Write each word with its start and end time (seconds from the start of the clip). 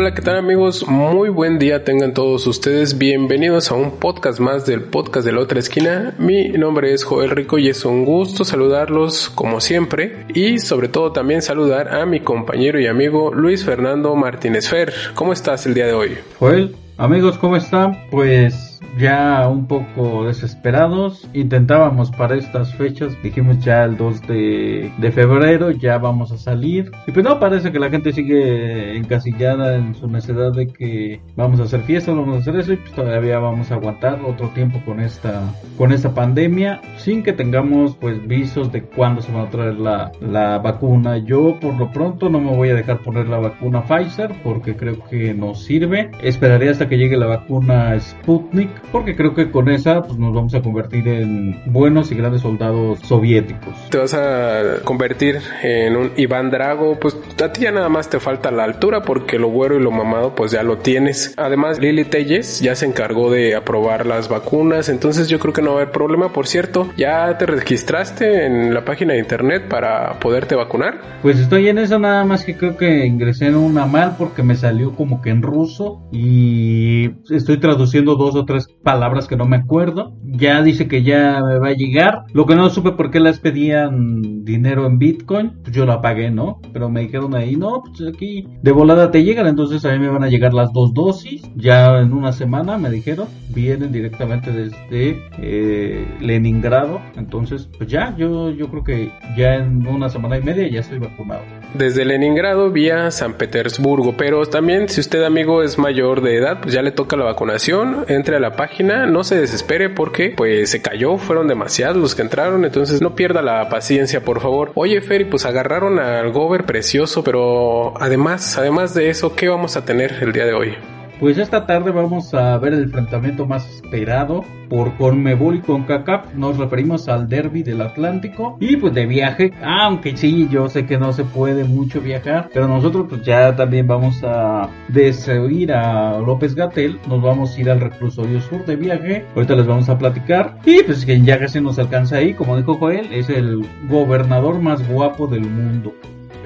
Hola, 0.00 0.14
¿qué 0.14 0.22
tal 0.22 0.36
amigos? 0.36 0.86
Muy 0.86 1.28
buen 1.28 1.58
día 1.58 1.82
tengan 1.82 2.14
todos 2.14 2.46
ustedes. 2.46 2.98
Bienvenidos 2.98 3.72
a 3.72 3.74
un 3.74 3.98
podcast 3.98 4.38
más 4.38 4.64
del 4.64 4.82
podcast 4.82 5.26
de 5.26 5.32
la 5.32 5.40
otra 5.40 5.58
esquina. 5.58 6.14
Mi 6.18 6.50
nombre 6.50 6.94
es 6.94 7.02
Joel 7.02 7.30
Rico 7.30 7.58
y 7.58 7.68
es 7.68 7.84
un 7.84 8.04
gusto 8.04 8.44
saludarlos 8.44 9.28
como 9.28 9.60
siempre 9.60 10.24
y 10.32 10.60
sobre 10.60 10.86
todo 10.86 11.10
también 11.10 11.42
saludar 11.42 11.92
a 11.92 12.06
mi 12.06 12.20
compañero 12.20 12.78
y 12.78 12.86
amigo 12.86 13.34
Luis 13.34 13.64
Fernando 13.64 14.14
Martínez 14.14 14.68
Fer. 14.68 14.92
¿Cómo 15.16 15.32
estás 15.32 15.66
el 15.66 15.74
día 15.74 15.86
de 15.86 15.94
hoy? 15.94 16.16
Joel, 16.38 16.76
amigos, 16.96 17.36
¿cómo 17.36 17.56
están? 17.56 18.08
Pues 18.12 18.67
ya 18.98 19.48
un 19.48 19.66
poco 19.66 20.26
desesperados. 20.26 21.28
Intentábamos 21.32 22.10
para 22.10 22.36
estas 22.36 22.74
fechas, 22.74 23.16
dijimos 23.22 23.64
ya 23.64 23.84
el 23.84 23.96
2 23.96 24.26
de, 24.26 25.12
febrero, 25.14 25.70
ya 25.70 25.98
vamos 25.98 26.32
a 26.32 26.38
salir. 26.38 26.90
Y 27.06 27.12
pues 27.12 27.24
no, 27.24 27.38
parece 27.38 27.72
que 27.72 27.78
la 27.78 27.90
gente 27.90 28.12
sigue 28.12 28.96
encasillada 28.96 29.76
en 29.76 29.94
su 29.94 30.08
necesidad 30.08 30.52
de 30.52 30.66
que 30.68 31.20
vamos 31.36 31.60
a 31.60 31.64
hacer 31.64 31.80
fiestas, 31.82 32.14
vamos 32.14 32.36
a 32.36 32.38
hacer 32.40 32.56
eso 32.56 32.72
y 32.72 32.76
pues 32.76 32.92
todavía 32.92 33.38
vamos 33.38 33.70
a 33.70 33.74
aguantar 33.74 34.20
otro 34.24 34.48
tiempo 34.48 34.80
con 34.84 35.00
esta, 35.00 35.42
con 35.76 35.92
esta 35.92 36.14
pandemia 36.14 36.80
sin 36.96 37.22
que 37.22 37.32
tengamos 37.32 37.96
pues 37.96 38.26
visos 38.26 38.70
de 38.72 38.82
cuándo 38.82 39.22
se 39.22 39.32
va 39.32 39.44
a 39.44 39.50
traer 39.50 39.78
la, 39.78 40.12
la 40.20 40.58
vacuna. 40.58 41.18
Yo 41.18 41.58
por 41.60 41.74
lo 41.78 41.90
pronto 41.92 42.28
no 42.28 42.40
me 42.40 42.54
voy 42.54 42.70
a 42.70 42.74
dejar 42.74 42.98
poner 43.02 43.28
la 43.28 43.38
vacuna 43.38 43.82
Pfizer 43.82 44.32
porque 44.42 44.76
creo 44.76 45.02
que 45.08 45.34
no 45.34 45.54
sirve. 45.54 46.10
Esperaré 46.22 46.68
hasta 46.68 46.88
que 46.88 46.98
llegue 46.98 47.16
la 47.16 47.26
vacuna 47.26 47.98
Sputnik 47.98 48.68
porque 48.92 49.16
creo 49.16 49.34
que 49.34 49.50
con 49.50 49.68
esa 49.68 50.02
pues, 50.02 50.18
nos 50.18 50.34
vamos 50.34 50.54
a 50.54 50.62
convertir 50.62 51.08
en 51.08 51.60
buenos 51.66 52.10
y 52.10 52.14
grandes 52.14 52.42
soldados 52.42 52.98
soviéticos. 53.00 53.74
Te 53.90 53.98
vas 53.98 54.14
a 54.14 54.80
convertir 54.84 55.38
en 55.62 55.96
un 55.96 56.12
Iván 56.16 56.50
Drago, 56.50 56.98
pues 56.98 57.16
a 57.42 57.52
ti 57.52 57.62
ya 57.62 57.72
nada 57.72 57.88
más 57.88 58.08
te 58.08 58.20
falta 58.20 58.50
la 58.50 58.64
altura 58.64 59.02
porque 59.02 59.38
lo 59.38 59.48
güero 59.48 59.76
y 59.76 59.82
lo 59.82 59.90
mamado 59.90 60.34
pues 60.34 60.52
ya 60.52 60.62
lo 60.62 60.78
tienes. 60.78 61.34
Además 61.36 61.78
Lili 61.78 62.04
Telles 62.04 62.60
ya 62.60 62.74
se 62.74 62.86
encargó 62.86 63.30
de 63.30 63.54
aprobar 63.54 64.06
las 64.06 64.28
vacunas, 64.28 64.88
entonces 64.88 65.28
yo 65.28 65.38
creo 65.38 65.52
que 65.52 65.62
no 65.62 65.72
va 65.72 65.80
a 65.80 65.82
haber 65.82 65.92
problema. 65.92 66.32
Por 66.32 66.46
cierto, 66.46 66.88
¿ya 66.96 67.36
te 67.38 67.46
registraste 67.46 68.46
en 68.46 68.74
la 68.74 68.84
página 68.84 69.14
de 69.14 69.20
internet 69.20 69.68
para 69.68 70.18
poderte 70.18 70.54
vacunar? 70.54 71.00
Pues 71.22 71.38
estoy 71.38 71.68
en 71.68 71.78
eso 71.78 71.98
nada 71.98 72.24
más 72.24 72.44
que 72.44 72.56
creo 72.56 72.76
que 72.76 73.06
ingresé 73.06 73.46
en 73.46 73.56
una 73.56 73.86
mal 73.86 74.16
porque 74.18 74.42
me 74.42 74.54
salió 74.54 74.94
como 74.94 75.20
que 75.20 75.30
en 75.30 75.42
ruso 75.42 76.08
y 76.12 77.10
estoy 77.34 77.58
traduciendo 77.58 78.16
dos 78.16 78.34
o 78.34 78.44
tres 78.44 78.66
palabras 78.82 79.26
que 79.26 79.36
no 79.36 79.44
me 79.46 79.56
acuerdo. 79.56 80.14
Ya 80.24 80.62
dice 80.62 80.88
que 80.88 81.02
ya 81.02 81.40
me 81.42 81.58
va 81.58 81.68
a 81.68 81.74
llegar. 81.74 82.24
Lo 82.32 82.46
que 82.46 82.54
no 82.54 82.68
supe 82.70 82.92
por 82.92 83.10
qué 83.10 83.20
las 83.20 83.38
pedían 83.38 84.44
dinero 84.44 84.86
en 84.86 84.98
Bitcoin. 84.98 85.58
Pues 85.62 85.74
yo 85.74 85.86
la 85.86 86.00
pagué, 86.00 86.30
¿no? 86.30 86.60
Pero 86.72 86.88
me 86.88 87.02
dijeron 87.02 87.34
ahí, 87.34 87.56
no, 87.56 87.82
pues 87.82 88.08
aquí 88.08 88.46
de 88.62 88.72
volada 88.72 89.10
te 89.10 89.24
llegan. 89.24 89.46
Entonces 89.46 89.84
a 89.84 89.92
mí 89.92 89.98
me 89.98 90.08
van 90.08 90.24
a 90.24 90.28
llegar 90.28 90.54
las 90.54 90.72
dos 90.72 90.94
dosis. 90.94 91.42
Ya 91.56 91.98
en 91.98 92.12
una 92.12 92.32
semana 92.32 92.78
me 92.78 92.90
dijeron. 92.90 93.28
Vienen 93.50 93.92
directamente 93.92 94.52
desde 94.52 95.22
eh, 95.38 96.06
Leningrado. 96.20 97.00
Entonces, 97.16 97.68
pues 97.76 97.90
ya, 97.90 98.14
yo, 98.16 98.50
yo 98.50 98.68
creo 98.68 98.84
que 98.84 99.10
ya 99.36 99.56
en 99.56 99.86
una 99.86 100.08
semana 100.08 100.38
y 100.38 100.42
media 100.42 100.68
ya 100.68 100.80
estoy 100.80 100.98
vacunado. 100.98 101.42
Desde 101.74 102.04
Leningrado 102.04 102.70
vía 102.70 103.10
San 103.10 103.34
Petersburgo. 103.34 104.14
Pero 104.16 104.46
también 104.46 104.88
si 104.88 105.00
usted 105.00 105.24
amigo 105.24 105.62
es 105.62 105.78
mayor 105.78 106.22
de 106.22 106.36
edad, 106.36 106.60
pues 106.60 106.74
ya 106.74 106.82
le 106.82 106.92
toca 106.92 107.16
la 107.16 107.24
vacunación. 107.24 108.04
Entre 108.08 108.36
a 108.36 108.40
la 108.40 108.56
página, 108.58 109.06
no 109.06 109.24
se 109.24 109.40
desespere 109.40 109.88
porque 109.88 110.34
pues 110.36 110.70
se 110.70 110.82
cayó, 110.82 111.16
fueron 111.16 111.46
demasiados 111.46 111.96
los 111.96 112.14
que 112.14 112.22
entraron, 112.22 112.64
entonces 112.64 113.00
no 113.00 113.14
pierda 113.14 113.40
la 113.40 113.68
paciencia, 113.70 114.22
por 114.22 114.40
favor. 114.40 114.72
Oye, 114.74 115.00
Ferry, 115.00 115.24
pues 115.24 115.46
agarraron 115.46 115.98
al 116.00 116.32
Gober 116.32 116.66
precioso, 116.66 117.22
pero 117.22 117.94
además, 117.98 118.58
además 118.58 118.94
de 118.94 119.10
eso, 119.10 119.36
¿qué 119.36 119.48
vamos 119.48 119.76
a 119.76 119.84
tener 119.84 120.18
el 120.20 120.32
día 120.32 120.44
de 120.44 120.54
hoy? 120.54 120.97
Pues 121.20 121.36
esta 121.36 121.66
tarde 121.66 121.90
vamos 121.90 122.32
a 122.32 122.56
ver 122.58 122.72
el 122.72 122.84
enfrentamiento 122.84 123.44
más 123.44 123.68
esperado 123.68 124.44
por 124.68 124.96
Conmebol 124.98 125.56
y 125.56 125.60
CONCACAF. 125.60 126.32
Nos 126.34 126.58
referimos 126.58 127.08
al 127.08 127.28
derby 127.28 127.64
del 127.64 127.80
Atlántico. 127.80 128.56
Y 128.60 128.76
pues 128.76 128.94
de 128.94 129.04
viaje, 129.06 129.52
aunque 129.60 130.16
sí, 130.16 130.46
yo 130.48 130.68
sé 130.68 130.86
que 130.86 130.96
no 130.96 131.12
se 131.12 131.24
puede 131.24 131.64
mucho 131.64 132.00
viajar, 132.00 132.48
pero 132.54 132.68
nosotros 132.68 133.06
pues 133.08 133.22
ya 133.24 133.56
también 133.56 133.88
vamos 133.88 134.22
a 134.22 134.68
desoír 134.90 135.72
a 135.72 136.20
López 136.20 136.54
Gatel. 136.54 137.00
Nos 137.08 137.20
vamos 137.20 137.56
a 137.56 137.60
ir 137.60 137.68
al 137.68 137.80
reclusorio 137.80 138.40
sur 138.40 138.64
de 138.64 138.76
viaje. 138.76 139.24
Ahorita 139.34 139.56
les 139.56 139.66
vamos 139.66 139.88
a 139.88 139.98
platicar. 139.98 140.58
Y 140.64 140.84
pues 140.84 141.04
que 141.04 141.20
ya 141.20 141.40
casi 141.40 141.60
nos 141.60 141.80
alcanza 141.80 142.18
ahí, 142.18 142.32
como 142.32 142.56
dijo 142.56 142.74
Joel, 142.74 143.12
es 143.12 143.28
el 143.28 143.66
gobernador 143.88 144.60
más 144.60 144.88
guapo 144.88 145.26
del 145.26 145.42
mundo. 145.42 145.92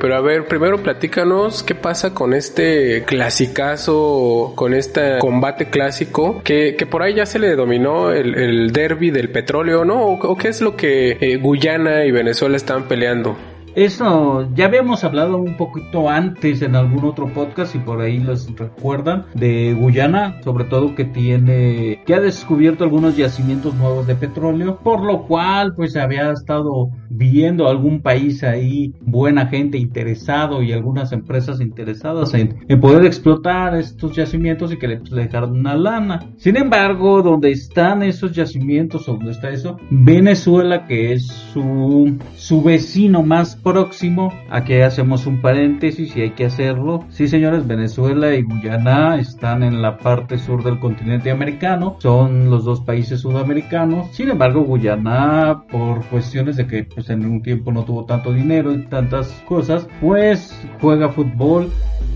Pero 0.01 0.17
a 0.17 0.21
ver, 0.21 0.47
primero 0.47 0.83
platícanos 0.83 1.63
qué 1.63 1.75
pasa 1.75 2.13
con 2.13 2.35
este 2.35 3.05
clasicazo, 3.05 4.53
con 4.57 4.75
este 4.75 5.19
combate 5.19 5.71
clásico, 5.71 6.43
que, 6.43 6.75
que 6.77 6.87
por 6.87 7.03
ahí 7.03 7.15
ya 7.15 7.27
se 7.27 7.39
le 7.39 7.55
dominó 7.55 8.11
el, 8.11 8.35
el 8.35 8.73
derby 8.73 9.11
del 9.11 9.31
petróleo, 9.31 9.85
¿no? 9.85 10.05
¿O, 10.05 10.37
qué 10.37 10.49
es 10.49 10.61
lo 10.61 10.77
que 10.77 11.19
eh, 11.21 11.37
Guyana 11.37 12.05
y 12.05 12.11
Venezuela 12.11 12.57
están 12.57 12.89
peleando? 12.89 13.37
Eso 13.75 14.51
ya 14.55 14.67
habíamos 14.67 15.03
hablado 15.03 15.39
un 15.39 15.57
poquito 15.57 16.11
antes 16.11 16.61
en 16.61 16.77
algún 16.77 17.07
otro 17.07 17.33
podcast 17.33 17.75
y 17.75 17.79
por 17.79 18.03
ahí 18.03 18.19
los 18.19 18.55
recuerdan 18.55 19.25
de 19.33 19.73
Guyana, 19.73 20.43
sobre 20.45 20.65
todo 20.65 20.95
que 20.95 21.07
tiene 21.07 22.03
que 22.05 22.15
ha 22.15 22.21
descubierto 22.21 22.85
algunos 22.85 23.17
yacimientos 23.17 23.75
nuevos 23.75 24.07
de 24.07 24.15
petróleo, 24.15 24.79
por 24.83 25.03
lo 25.03 25.23
cual 25.27 25.73
pues 25.75 25.97
había 25.97 26.33
estado 26.33 26.91
viendo 27.13 27.69
algún 27.69 28.01
país 28.01 28.43
ahí 28.43 28.95
buena 29.01 29.47
gente 29.47 29.79
interesado 29.79 30.63
y 30.63 30.73
algunas 30.73 31.13
empresas 31.13 31.61
interesadas 31.61 32.35
en, 32.35 32.57
poder 32.81 33.05
explotar 33.05 33.77
estos 33.77 34.17
yacimientos 34.17 34.73
y 34.73 34.79
que 34.79 34.89
le, 34.89 35.01
le 35.11 35.23
dejaran 35.23 35.53
una 35.53 35.77
lana. 35.77 36.27
Sin 36.37 36.57
embargo, 36.57 37.23
donde 37.23 37.51
están 37.51 38.03
esos 38.03 38.33
yacimientos 38.33 39.09
o 39.09 39.13
donde 39.13 39.33
está 39.33 39.51
eso, 39.51 39.77
Venezuela 39.91 40.87
que 40.87 41.13
es 41.13 41.27
su 41.27 42.19
su 42.37 42.63
vecino 42.63 43.23
más 43.23 43.57
próximo. 43.57 44.33
Aquí 44.51 44.75
hacemos 44.75 45.27
un 45.27 45.41
paréntesis 45.41 46.17
y 46.17 46.23
hay 46.23 46.31
que 46.31 46.47
hacerlo. 46.47 47.05
Sí, 47.09 47.29
señores, 47.29 47.67
Venezuela 47.67 48.35
y 48.35 48.43
Guyana 48.43 49.19
están 49.19 49.63
en 49.63 49.83
la 49.83 49.99
parte 49.99 50.39
sur 50.39 50.63
del 50.63 50.79
continente 50.79 51.31
americano. 51.31 51.97
Son 52.01 52.51
los 52.51 52.65
dos 52.65 52.81
países 52.81 53.21
sudamericanos. 53.21 54.11
Sin 54.13 54.31
embargo, 54.31 54.63
Guyana, 54.63 55.63
por 55.71 56.05
cuestiones 56.07 56.57
de 56.57 56.67
que 56.67 56.85
pues, 56.85 57.02
en 57.11 57.25
un 57.25 57.43
tiempo 57.43 57.73
no 57.73 57.85
tuvo 57.85 58.05
tanto 58.05 58.33
dinero 58.33 58.73
y 58.73 58.83
tantas 58.87 59.29
cosas, 59.47 59.87
pues 60.01 60.57
juega 60.81 61.09
fútbol 61.09 61.71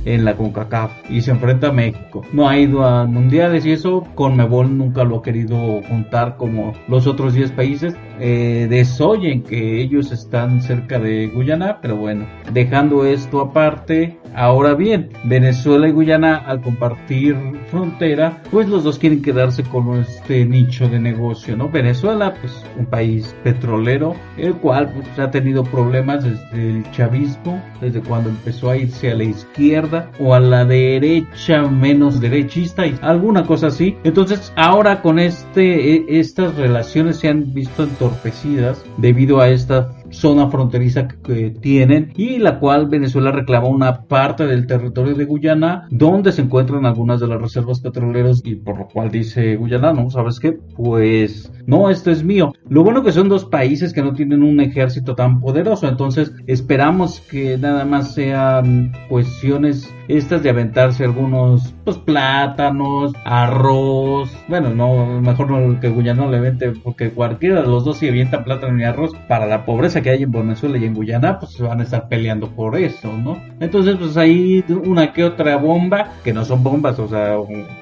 en 0.06 0.24
la 0.24 0.36
CONCACAF 0.36 1.10
y 1.10 1.20
se 1.20 1.32
enfrenta 1.32 1.68
a 1.68 1.72
México. 1.72 2.22
No 2.32 2.48
ha 2.48 2.58
ido 2.58 2.84
a 2.84 3.06
mundiales 3.06 3.66
y 3.66 3.72
eso 3.72 4.06
Conmebol 4.14 4.76
nunca 4.76 5.04
lo 5.04 5.18
ha 5.18 5.22
querido 5.22 5.82
juntar 5.82 6.36
como 6.36 6.72
los 6.88 7.06
otros 7.06 7.34
10 7.34 7.52
países. 7.52 7.94
Eh, 8.18 8.66
desoyen 8.70 9.42
que 9.42 9.80
ellos 9.82 10.12
están 10.12 10.62
cerca 10.62 10.98
de 10.98 11.26
Guyana, 11.26 11.80
pero 11.82 11.96
bueno, 11.96 12.26
dejando 12.52 13.04
esto 13.04 13.40
aparte, 13.40 14.18
ahora 14.34 14.74
bien, 14.74 15.10
Venezuela 15.24 15.88
y 15.88 15.92
Guyana 15.92 16.36
al 16.36 16.62
compartir 16.62 17.36
frontera, 17.70 18.42
pues 18.50 18.68
los 18.68 18.84
dos 18.84 18.98
quieren 18.98 19.22
quedarse 19.22 19.64
con 19.64 19.98
este 19.98 20.46
nicho 20.46 20.88
de 20.88 21.00
negocio, 21.00 21.56
¿no? 21.56 21.68
Venezuela, 21.68 22.34
pues 22.40 22.64
un 22.78 22.86
país 22.86 23.34
petrolero, 23.42 24.14
el 24.36 24.54
cual 24.54 24.75
pues, 24.84 25.18
ha 25.18 25.30
tenido 25.30 25.64
problemas 25.64 26.24
desde 26.24 26.70
el 26.70 26.90
chavismo, 26.92 27.62
desde 27.80 28.00
cuando 28.00 28.30
empezó 28.30 28.70
a 28.70 28.76
irse 28.76 29.10
a 29.10 29.14
la 29.14 29.24
izquierda 29.24 30.10
o 30.18 30.34
a 30.34 30.40
la 30.40 30.64
derecha 30.64 31.62
menos 31.62 32.20
derechista 32.20 32.86
y 32.86 32.98
alguna 33.02 33.44
cosa 33.44 33.68
así. 33.68 33.96
Entonces, 34.04 34.52
ahora 34.56 35.02
con 35.02 35.18
este, 35.18 36.18
estas 36.18 36.54
relaciones 36.56 37.18
se 37.18 37.28
han 37.28 37.52
visto 37.52 37.84
entorpecidas 37.84 38.84
debido 38.98 39.40
a 39.40 39.48
esta 39.48 39.90
zona 40.16 40.48
fronteriza 40.48 41.08
que, 41.08 41.50
tienen 41.60 42.12
y 42.16 42.38
la 42.38 42.58
cual 42.58 42.86
Venezuela 42.88 43.30
reclama 43.30 43.68
una 43.68 44.02
parte 44.02 44.46
del 44.46 44.66
territorio 44.66 45.14
de 45.14 45.24
Guyana 45.24 45.86
donde 45.90 46.32
se 46.32 46.42
encuentran 46.42 46.86
algunas 46.86 47.20
de 47.20 47.28
las 47.28 47.40
reservas 47.40 47.80
petroleras 47.80 48.40
y 48.44 48.56
por 48.56 48.78
lo 48.78 48.88
cual 48.88 49.10
dice 49.10 49.56
Guyana, 49.56 49.92
no, 49.92 50.10
¿sabes 50.10 50.40
qué? 50.40 50.52
Pues 50.52 51.52
no, 51.66 51.90
esto 51.90 52.10
es 52.10 52.24
mío. 52.24 52.52
Lo 52.68 52.82
bueno 52.82 53.02
que 53.02 53.12
son 53.12 53.28
dos 53.28 53.44
países 53.44 53.92
que 53.92 54.02
no 54.02 54.14
tienen 54.14 54.42
un 54.42 54.60
ejército 54.60 55.14
tan 55.14 55.40
poderoso, 55.40 55.88
entonces 55.88 56.32
esperamos 56.46 57.20
que 57.20 57.58
nada 57.58 57.84
más 57.84 58.14
sean 58.14 58.92
cuestiones 59.08 59.92
estas 60.08 60.42
de 60.42 60.50
aventarse 60.50 61.04
algunos 61.04 61.74
pues 61.84 61.98
plátanos, 61.98 63.12
arroz, 63.24 64.30
bueno, 64.48 64.70
no, 64.70 65.20
mejor 65.20 65.50
no 65.50 65.80
que 65.80 65.88
Guyana 65.88 66.26
le 66.26 66.40
vente 66.40 66.70
porque 66.70 67.10
cualquiera 67.10 67.62
de 67.62 67.68
los 67.68 67.84
dos 67.84 67.98
si 67.98 68.08
avienta 68.08 68.44
plátano 68.44 68.78
y 68.78 68.84
arroz 68.84 69.12
para 69.28 69.46
la 69.46 69.64
pobreza 69.64 70.02
que 70.06 70.10
hay 70.10 70.22
en 70.22 70.30
Venezuela 70.30 70.78
y 70.78 70.84
en 70.84 70.94
Guyana, 70.94 71.40
pues 71.40 71.58
van 71.58 71.80
a 71.80 71.82
estar 71.82 72.08
peleando 72.08 72.48
por 72.50 72.76
eso, 72.76 73.12
¿no? 73.12 73.42
Entonces, 73.58 73.96
pues 73.96 74.16
ahí 74.16 74.64
una 74.68 75.12
que 75.12 75.24
otra 75.24 75.56
bomba, 75.56 76.12
que 76.22 76.32
no 76.32 76.44
son 76.44 76.62
bombas, 76.62 77.00
o 77.00 77.08
sea, 77.08 77.36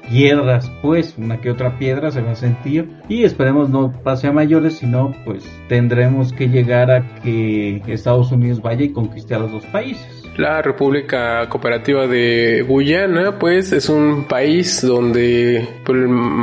piedras, 0.09 0.71
pues, 0.81 1.13
una 1.19 1.37
que 1.39 1.51
otra 1.51 1.77
piedra 1.77 2.09
se 2.09 2.23
va 2.23 2.31
a 2.31 2.35
sentir 2.35 2.89
y 3.07 3.25
esperemos 3.25 3.69
no 3.69 3.91
pase 3.91 4.25
a 4.25 4.31
mayores, 4.31 4.79
sino 4.79 5.13
pues 5.23 5.47
tendremos 5.69 6.33
que 6.33 6.49
llegar 6.49 6.89
a 6.89 7.05
que 7.21 7.79
Estados 7.85 8.31
Unidos 8.31 8.59
vaya 8.59 8.85
y 8.85 8.89
conquiste 8.89 9.35
a 9.35 9.39
los 9.39 9.51
dos 9.51 9.65
países. 9.67 10.14
La 10.37 10.61
República 10.61 11.47
Cooperativa 11.47 12.07
de 12.07 12.61
Guyana, 12.67 13.39
pues 13.39 13.71
es 13.71 13.87
un 13.87 14.25
país 14.27 14.81
donde 14.81 15.67
pues, 15.85 15.99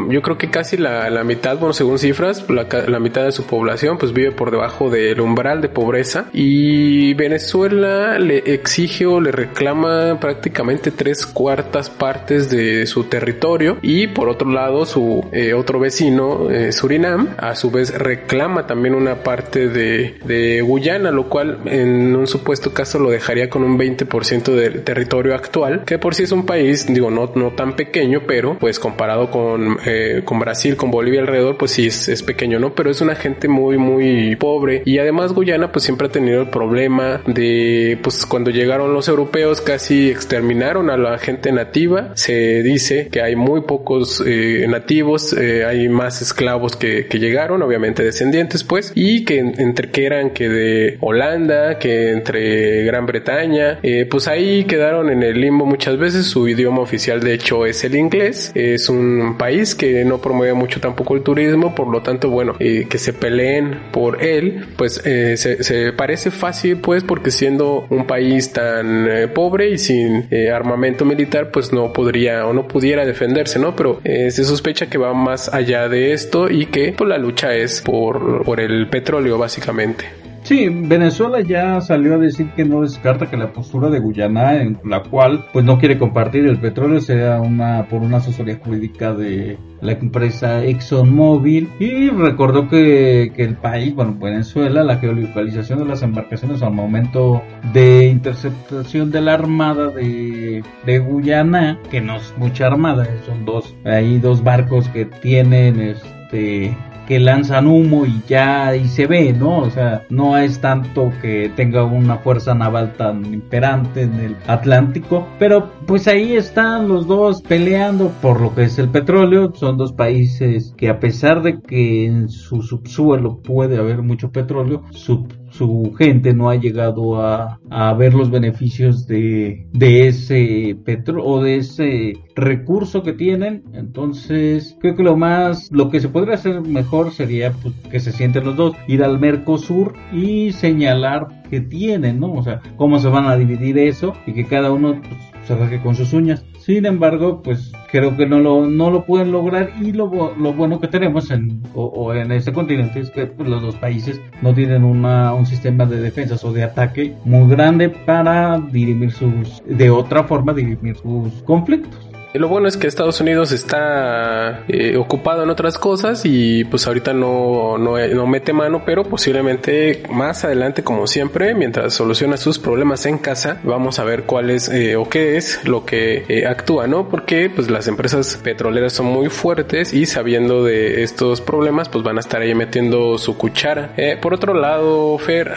yo 0.09 0.23
creo 0.23 0.39
que 0.39 0.51
casi 0.51 0.79
la, 0.79 1.11
la 1.11 1.25
mitad, 1.25 1.59
bueno, 1.59 1.75
según 1.75 1.99
cifras, 1.99 2.49
la, 2.49 2.67
la, 2.89 2.99
mitad 2.99 3.25
de 3.25 3.33
su 3.33 3.45
población 3.45 3.99
pues 3.99 4.13
vive 4.13 4.33
por 4.33 4.51
debajo 4.51 4.89
del 4.89 5.21
umbral 5.21 5.61
de 5.61 5.69
pobreza. 5.69 6.27
Y 6.33 7.13
Venezuela 7.15 8.19
le 8.19 8.39
exige 8.39 9.05
o 9.05 9.21
le 9.21 9.31
reclama 9.31 10.19
prácticamente 10.19 10.91
tres 10.91 11.27
cuartas 11.27 11.91
partes 11.91 12.51
de 12.51 12.87
su 12.87 13.05
territorio. 13.05 13.77
Y 13.83 14.07
por 14.07 14.29
otro 14.29 14.51
lado 14.51 14.87
su 14.87 15.29
eh, 15.33 15.53
otro 15.53 15.79
vecino, 15.79 16.51
eh, 16.51 16.73
Surinam, 16.73 17.35
a 17.37 17.55
su 17.55 17.71
vez 17.71 17.93
reclama 17.93 18.67
también 18.67 18.95
una 18.95 19.23
parte 19.23 19.69
de, 19.69 20.19
de 20.25 20.63
Guyana, 20.63 21.11
lo 21.11 21.29
cual 21.29 21.59
en 21.67 22.17
un 22.17 22.27
supuesto 22.27 22.73
caso 22.73 22.99
lo 22.99 23.11
dejaría 23.11 23.51
con 23.51 23.63
un 23.65 23.82
20% 23.83 24.55
del 24.55 24.83
territorio 24.83 25.35
actual, 25.35 25.85
que 25.85 25.99
por 25.99 26.15
sí 26.15 26.25
es 26.25 26.33
un 26.33 26.47
país, 26.47 26.87
digo, 26.89 27.11
no, 27.11 27.33
no 27.35 27.53
tan 27.53 27.77
pequeño, 27.77 28.23
pero 28.27 28.59
pues 28.59 28.79
comparado 28.79 29.31
con, 29.31 29.79
eh, 29.87 30.23
con 30.25 30.39
Brasil, 30.39 30.77
con 30.77 30.91
Bolivia 30.91 31.21
alrededor, 31.21 31.57
pues 31.57 31.73
sí 31.73 31.87
es, 31.87 32.09
es, 32.09 32.23
pequeño, 32.23 32.59
¿no? 32.59 32.75
Pero 32.75 32.91
es 32.91 33.01
una 33.01 33.15
gente 33.15 33.49
muy, 33.49 33.79
muy 33.79 34.37
pobre 34.37 34.83
y 34.85 34.99
además 34.99 35.33
Guyana 35.33 35.73
pues 35.73 35.85
siempre 35.85 36.09
ha 36.09 36.11
tenido 36.11 36.43
el 36.43 36.51
problema 36.51 37.21
de, 37.27 37.99
pues 38.03 38.27
cuando 38.27 38.51
llegaron 38.51 38.93
los 38.95 39.09
europeos 39.09 39.61
casi 39.61 40.11
exterminaron 40.11 40.91
a 40.91 40.97
la 40.97 41.19
gente 41.19 41.53
nativa, 41.53 42.13
se 42.15 42.63
dice 42.63 43.09
que 43.11 43.23
hay 43.23 43.37
muy 43.37 43.63
pocos 43.63 44.23
eh, 44.27 44.67
nativos, 44.69 45.33
eh, 45.33 45.65
hay 45.65 45.89
más 45.89 46.23
esclavos 46.23 46.77
que, 46.77 47.07
que 47.07 47.19
llegaron, 47.19 47.63
obviamente 47.63 48.03
descendientes 48.03 48.65
pues, 48.65 48.93
y 48.95 49.25
que 49.25 49.39
entre 49.39 49.91
que 49.91 50.07
eran 50.07 50.31
que 50.31 50.49
de 50.49 50.99
Holanda, 51.01 51.79
que 51.79 52.13
entre 52.13 52.85
Gran 52.85 53.07
Bretaña, 53.07 53.72
eh, 53.83 54.07
pues 54.11 54.29
ahí 54.29 54.65
quedaron 54.65 55.11
en 55.11 55.23
el 55.23 55.41
limbo 55.41 55.67
muchas 55.67 55.99
veces. 55.99 56.27
Su 56.27 56.49
idioma 56.49 56.81
oficial 56.81 57.21
de 57.21 57.35
hecho 57.35 57.67
es 57.67 57.85
el 57.85 57.95
inglés. 57.95 58.53
Es 58.55 58.89
un 58.89 59.37
país 59.39 59.75
que 59.75 60.05
no 60.05 60.21
promueve 60.21 60.55
mucho 60.55 60.81
tampoco 60.81 61.15
el 61.15 61.23
turismo, 61.23 61.75
por 61.75 61.89
lo 61.89 62.03
tanto, 62.03 62.31
bueno, 62.31 62.55
eh, 62.59 62.87
que 62.89 62.99
se 62.99 63.13
peleen 63.13 63.79
por 63.93 64.23
él, 64.23 64.67
pues 64.77 65.01
eh, 65.05 65.37
se, 65.37 65.93
parece 65.93 66.31
fácil, 66.31 66.79
pues, 66.79 67.05
porque 67.05 67.31
siendo 67.31 67.87
un 67.91 68.07
país 68.07 68.53
tan 68.53 69.09
pobre 69.35 69.71
y 69.71 69.79
sin 69.79 70.29
armamento 70.53 71.05
militar, 71.05 71.51
pues 71.51 71.73
no 71.73 71.93
podría 71.93 72.47
o 72.47 72.53
no 72.53 72.67
pudiera 72.67 73.05
defenderse, 73.05 73.59
¿no? 73.59 73.77
Pero 73.77 74.01
se 74.05 74.45
sospecha 74.45 74.87
que 74.87 74.99
va 74.99 75.13
más 75.15 75.53
allá 75.53 75.89
de 75.89 76.13
esto 76.13 76.51
y 76.51 76.67
que 76.67 76.93
pues, 76.97 77.09
la 77.09 77.19
lucha 77.19 77.55
es 77.55 77.83
por 77.83 78.61
el 78.61 78.89
petróleo, 78.89 79.39
básicamente. 79.39 80.22
Sí, 80.43 80.69
Venezuela 80.69 81.41
ya 81.41 81.81
salió 81.81 82.15
a 82.15 82.19
decir 82.19 82.49
que 82.57 82.65
no 82.65 82.81
descarta 82.81 83.31
que 83.31 83.37
la 83.37 83.53
postura 83.53 83.89
de 83.91 84.01
Guyana, 84.01 84.61
en 84.61 84.79
la 84.85 85.03
cual 85.05 85.47
pues 85.53 85.65
no 85.65 85.79
quiere 85.79 85.99
compartir 85.99 86.47
el 86.47 86.59
petróleo, 86.59 87.01
sea 87.01 87.41
una 87.41 87.87
por 87.89 88.03
una 88.03 88.17
asesoría 88.17 88.59
jurídica 88.59 89.15
de 89.15 89.57
la 89.81 89.93
empresa 89.93 90.65
ExxonMobil. 90.65 91.71
Y 91.79 92.11
recordó 92.11 92.69
que, 92.69 93.33
que 93.37 93.45
el 93.45 93.57
país, 93.57 93.95
bueno, 93.95 94.17
Venezuela, 94.21 94.83
la 94.83 94.97
geolocalización 94.97 95.79
de 95.79 95.85
las 95.85 96.03
embarcaciones 96.03 96.61
al 96.63 96.73
momento 96.73 97.43
de 97.73 98.09
interceptación 98.09 99.13
de 99.13 99.21
la 99.21 99.35
armada 99.35 99.89
de, 99.89 100.65
de 100.85 100.99
Guyana, 100.99 101.79
que 101.89 102.01
no 102.01 102.17
es 102.17 102.35
mucha 102.37 102.67
armada, 102.67 103.07
son 103.27 103.45
dos, 103.45 103.77
hay 103.85 104.19
dos 104.19 104.43
barcos 104.43 104.89
que 104.89 105.05
tienen 105.05 105.81
este 105.81 106.77
que 107.07 107.19
lanzan 107.19 107.67
humo 107.67 108.07
y 108.07 108.23
ya 108.29 108.75
y 108.77 108.87
se 108.87 109.07
ve, 109.07 109.33
¿no? 109.33 109.59
O 109.59 109.71
sea, 109.71 110.05
no 110.11 110.37
es 110.39 110.61
tanto 110.61 111.13
que 111.21 111.51
tenga 111.55 111.85
una 111.85 112.19
fuerza 112.19 112.55
naval 112.55 112.95
tan 112.97 113.25
imperante 113.33 114.03
en 114.03 114.21
el 114.21 114.37
Atlántico, 114.47 115.27
pero 115.39 115.71
pues 115.87 116.09
ahí 116.09 116.35
están 116.35 116.89
los 116.89 117.07
dos 117.07 117.43
peleando 117.43 118.11
por 118.21 118.41
lo 118.41 118.55
que 118.55 118.65
es 118.65 118.79
el 118.79 118.89
petróleo. 118.89 119.53
Son 119.55 119.77
dos 119.77 119.93
países 119.93 120.75
que 120.77 120.89
a 120.89 121.01
pesar 121.01 121.43
de 121.43 121.61
que 121.61 122.07
en 122.07 122.29
su 122.29 122.63
subsuelo 122.63 123.39
puede 123.39 123.79
haber 123.79 124.03
mucho 124.03 124.31
petróleo, 124.31 124.83
su 124.91 125.27
su 125.53 125.95
gente 125.99 126.35
no 126.35 126.49
ha 126.49 126.57
llegado 126.57 127.21
a, 127.21 127.59
ver 127.99 128.15
los 128.15 128.31
beneficios 128.31 129.07
de, 129.07 129.67
de 129.73 130.09
ese 130.09 130.77
petróleo 130.85 131.25
o 131.25 131.43
de 131.43 131.57
ese 131.57 132.15
recurso 132.35 133.03
que 133.03 133.13
tienen. 133.13 133.63
Entonces, 133.75 134.77
creo 134.81 134.97
que 134.97 135.03
lo 135.03 135.17
más, 135.17 135.71
lo 135.71 135.91
que 135.91 136.01
se 136.01 136.09
podría 136.09 136.35
hacer 136.35 136.63
mejor 136.63 137.13
sería 137.13 137.53
pues, 137.53 137.75
que 137.91 138.01
se 138.01 138.13
sienten 138.13 138.45
los 138.45 138.57
dos, 138.57 138.75
ir 138.87 139.05
al 139.05 139.21
Mercosur 139.21 139.95
y 140.13 140.53
señalar 140.53 141.43
que 141.51 141.61
tienen, 141.61 142.19
¿no? 142.19 142.33
O 142.33 142.43
sea, 142.43 142.61
cómo 142.77 142.99
se 142.99 143.09
van 143.09 143.27
a 143.27 143.37
dividir 143.37 143.79
eso 143.79 144.15
y 144.27 144.33
que 144.33 144.47
cada 144.47 144.73
uno 144.73 145.01
pues, 145.01 145.32
se 145.45 145.57
rasgue 145.57 145.81
con 145.81 145.95
sus 145.95 146.13
uñas. 146.13 146.45
Sin 146.59 146.87
embargo, 146.87 147.43
pues 147.43 147.73
creo 147.91 148.17
que 148.17 148.27
no 148.27 148.39
lo, 148.39 148.67
no 148.67 148.91
lo 148.91 149.05
pueden 149.05 149.33
lograr 149.33 149.71
y 149.81 149.93
lo, 149.93 150.35
lo 150.37 150.53
bueno 150.53 150.81
que 150.81 150.89
tenemos 150.89 151.31
en, 151.31 151.63
o, 151.75 151.85
o 151.85 152.15
en 152.15 152.31
este 152.33 152.53
continente 152.53 153.01
es 153.01 153.11
que 153.11 153.27
pues, 153.27 153.49
los 153.49 153.63
dos 153.63 153.77
países 153.77 154.21
no 154.41 154.55
tienen 154.55 154.85
una, 154.85 155.35
un 155.35 155.47
sistema 155.47 155.87
de 155.87 156.01
defensas 156.01 156.45
o 156.45 156.53
de 156.53 156.63
ataque 156.63 157.15
muy 157.25 157.49
grande 157.51 157.89
para 157.89 158.61
dirimir 158.61 159.11
sus, 159.11 159.63
de 159.67 159.91
otra 159.91 160.25
forma, 160.25 160.53
dirimir 160.53 160.97
sus 160.97 161.43
conflictos. 161.43 162.12
Lo 162.35 162.49
bueno 162.49 162.67
es 162.67 162.79
que 162.79 162.87
Estados 162.87 163.21
Unidos 163.21 163.53
está 163.53 164.65
eh, 164.67 164.97
ocupado 164.97 165.43
en 165.43 165.51
otras 165.51 165.77
cosas 165.77 166.23
y 166.25 166.65
pues 166.65 166.87
ahorita 166.87 167.13
no, 167.13 167.77
no, 167.77 167.99
no, 168.09 168.27
mete 168.27 168.55
mano, 168.55 168.85
pero 168.87 169.05
posiblemente 169.05 170.03
más 170.11 170.43
adelante, 170.45 170.83
como 170.83 171.07
siempre, 171.07 171.55
mientras 171.55 171.93
soluciona 171.93 172.39
sus 172.39 172.59
problemas 172.59 173.05
en 173.05 173.19
casa, 173.19 173.61
vamos 173.65 173.99
a 173.99 174.05
ver 174.05 174.23
cuál 174.23 174.49
es 174.49 174.71
eh, 174.71 174.97
o 174.97 175.11
qué 175.11 175.37
es 175.37 175.63
lo 175.67 175.85
que 175.85 176.25
eh, 176.27 176.47
actúa, 176.47 176.87
¿no? 176.87 177.07
Porque 177.11 177.51
pues 177.51 177.71
las 177.71 177.87
empresas 177.87 178.41
petroleras 178.43 178.95
son 178.95 179.07
muy 179.07 179.29
fuertes 179.29 179.93
y 179.93 180.07
sabiendo 180.07 180.65
de 180.65 181.03
estos 181.03 181.43
problemas, 181.43 181.91
pues 181.91 182.03
van 182.03 182.17
a 182.17 182.21
estar 182.21 182.41
ahí 182.41 182.55
metiendo 182.55 183.19
su 183.19 183.37
cuchara. 183.37 183.95
por 184.23 184.33
otro 184.33 184.55
lado, 184.55 185.19
Fer, 185.19 185.51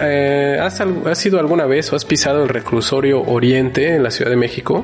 ¿has, 0.61 0.81
¿has 0.81 1.25
ido 1.25 1.39
alguna 1.39 1.65
vez 1.67 1.93
o 1.93 1.95
has 1.95 2.03
pisado 2.03 2.43
el 2.43 2.49
reclusorio 2.49 3.21
Oriente 3.21 3.95
en 3.95 4.03
la 4.03 4.11
Ciudad 4.11 4.29
de 4.29 4.37
México? 4.37 4.83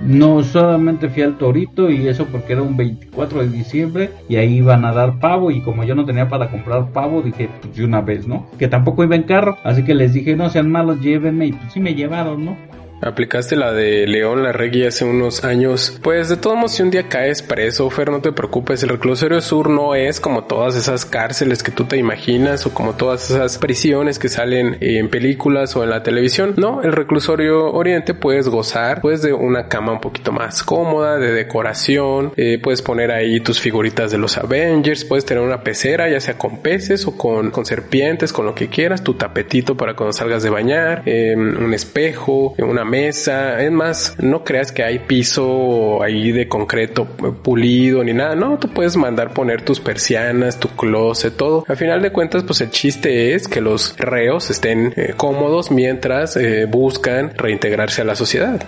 No 0.00 0.42
solamente 0.42 1.10
fui 1.10 1.22
al 1.22 1.36
Torito 1.36 1.90
y 1.90 2.08
eso 2.08 2.26
porque 2.26 2.54
era 2.54 2.62
un 2.62 2.76
24 2.76 3.42
de 3.42 3.48
diciembre 3.48 4.10
y 4.28 4.36
ahí 4.36 4.56
iban 4.56 4.84
a 4.84 4.92
dar 4.92 5.18
pavo 5.18 5.50
y 5.50 5.60
como 5.60 5.84
yo 5.84 5.94
no 5.94 6.06
tenía 6.06 6.28
para 6.28 6.50
comprar 6.50 6.90
pavo 6.92 7.20
dije 7.20 7.50
pues 7.60 7.76
de 7.76 7.84
una 7.84 8.00
vez, 8.00 8.26
¿no? 8.26 8.46
Que 8.58 8.66
tampoco 8.66 9.04
iba 9.04 9.14
en 9.14 9.24
carro, 9.24 9.58
así 9.62 9.84
que 9.84 9.94
les 9.94 10.14
dije 10.14 10.36
no 10.36 10.48
sean 10.48 10.70
malos, 10.70 11.00
llévenme 11.00 11.46
y 11.46 11.52
pues 11.52 11.72
sí 11.72 11.80
me 11.80 11.94
llevaron, 11.94 12.46
¿no? 12.46 12.56
Aplicaste 13.02 13.56
la 13.56 13.72
de 13.72 14.06
León 14.06 14.42
Larregui 14.42 14.84
hace 14.84 15.06
unos 15.06 15.42
años. 15.42 15.98
Pues 16.02 16.28
de 16.28 16.36
todos 16.36 16.56
modos, 16.56 16.72
si 16.72 16.82
un 16.82 16.90
día 16.90 17.08
caes 17.08 17.40
preso, 17.40 17.88
Fer, 17.88 18.10
no 18.10 18.20
te 18.20 18.32
preocupes. 18.32 18.82
El 18.82 18.90
reclusorio 18.90 19.40
sur 19.40 19.70
no 19.70 19.94
es 19.94 20.20
como 20.20 20.44
todas 20.44 20.76
esas 20.76 21.06
cárceles 21.06 21.62
que 21.62 21.72
tú 21.72 21.84
te 21.84 21.96
imaginas 21.96 22.66
o 22.66 22.74
como 22.74 22.94
todas 22.96 23.30
esas 23.30 23.56
prisiones 23.56 24.18
que 24.18 24.28
salen 24.28 24.76
en 24.80 25.08
películas 25.08 25.74
o 25.76 25.82
en 25.82 25.90
la 25.90 26.02
televisión. 26.02 26.54
No, 26.58 26.82
el 26.82 26.92
reclusorio 26.92 27.72
oriente 27.72 28.12
puedes 28.12 28.48
gozar 28.48 29.00
pues 29.00 29.22
de 29.22 29.32
una 29.32 29.68
cama 29.68 29.92
un 29.92 30.00
poquito 30.00 30.30
más 30.30 30.62
cómoda, 30.62 31.16
de 31.16 31.32
decoración. 31.32 32.32
Eh, 32.36 32.58
puedes 32.62 32.82
poner 32.82 33.12
ahí 33.12 33.40
tus 33.40 33.60
figuritas 33.60 34.10
de 34.10 34.18
los 34.18 34.36
Avengers. 34.36 35.06
Puedes 35.06 35.24
tener 35.24 35.42
una 35.42 35.62
pecera, 35.62 36.10
ya 36.10 36.20
sea 36.20 36.36
con 36.36 36.58
peces 36.58 37.06
o 37.06 37.16
con, 37.16 37.50
con 37.50 37.64
serpientes, 37.64 38.30
con 38.30 38.44
lo 38.44 38.54
que 38.54 38.68
quieras. 38.68 39.02
Tu 39.02 39.14
tapetito 39.14 39.74
para 39.74 39.94
cuando 39.94 40.12
salgas 40.12 40.42
de 40.42 40.50
bañar. 40.50 41.02
Eh, 41.06 41.34
un 41.34 41.72
espejo, 41.72 42.54
una 42.58 42.84
mesa. 42.90 43.62
Es 43.62 43.70
más, 43.70 44.16
no 44.20 44.44
creas 44.44 44.72
que 44.72 44.82
hay 44.82 44.98
piso 44.98 46.02
ahí 46.02 46.32
de 46.32 46.48
concreto 46.48 47.06
pulido 47.42 48.04
ni 48.04 48.12
nada. 48.12 48.34
No, 48.34 48.58
tú 48.58 48.68
puedes 48.68 48.96
mandar 48.96 49.32
poner 49.32 49.62
tus 49.62 49.80
persianas, 49.80 50.58
tu 50.58 50.68
closet, 50.68 51.36
todo. 51.36 51.64
Al 51.68 51.76
final 51.76 52.02
de 52.02 52.12
cuentas, 52.12 52.42
pues 52.42 52.60
el 52.60 52.70
chiste 52.70 53.34
es 53.34 53.48
que 53.48 53.60
los 53.60 53.96
reos 53.96 54.50
estén 54.50 54.92
eh, 54.96 55.14
cómodos 55.16 55.70
mientras 55.70 56.36
eh, 56.36 56.66
buscan 56.66 57.32
reintegrarse 57.36 58.02
a 58.02 58.04
la 58.04 58.14
sociedad. 58.14 58.60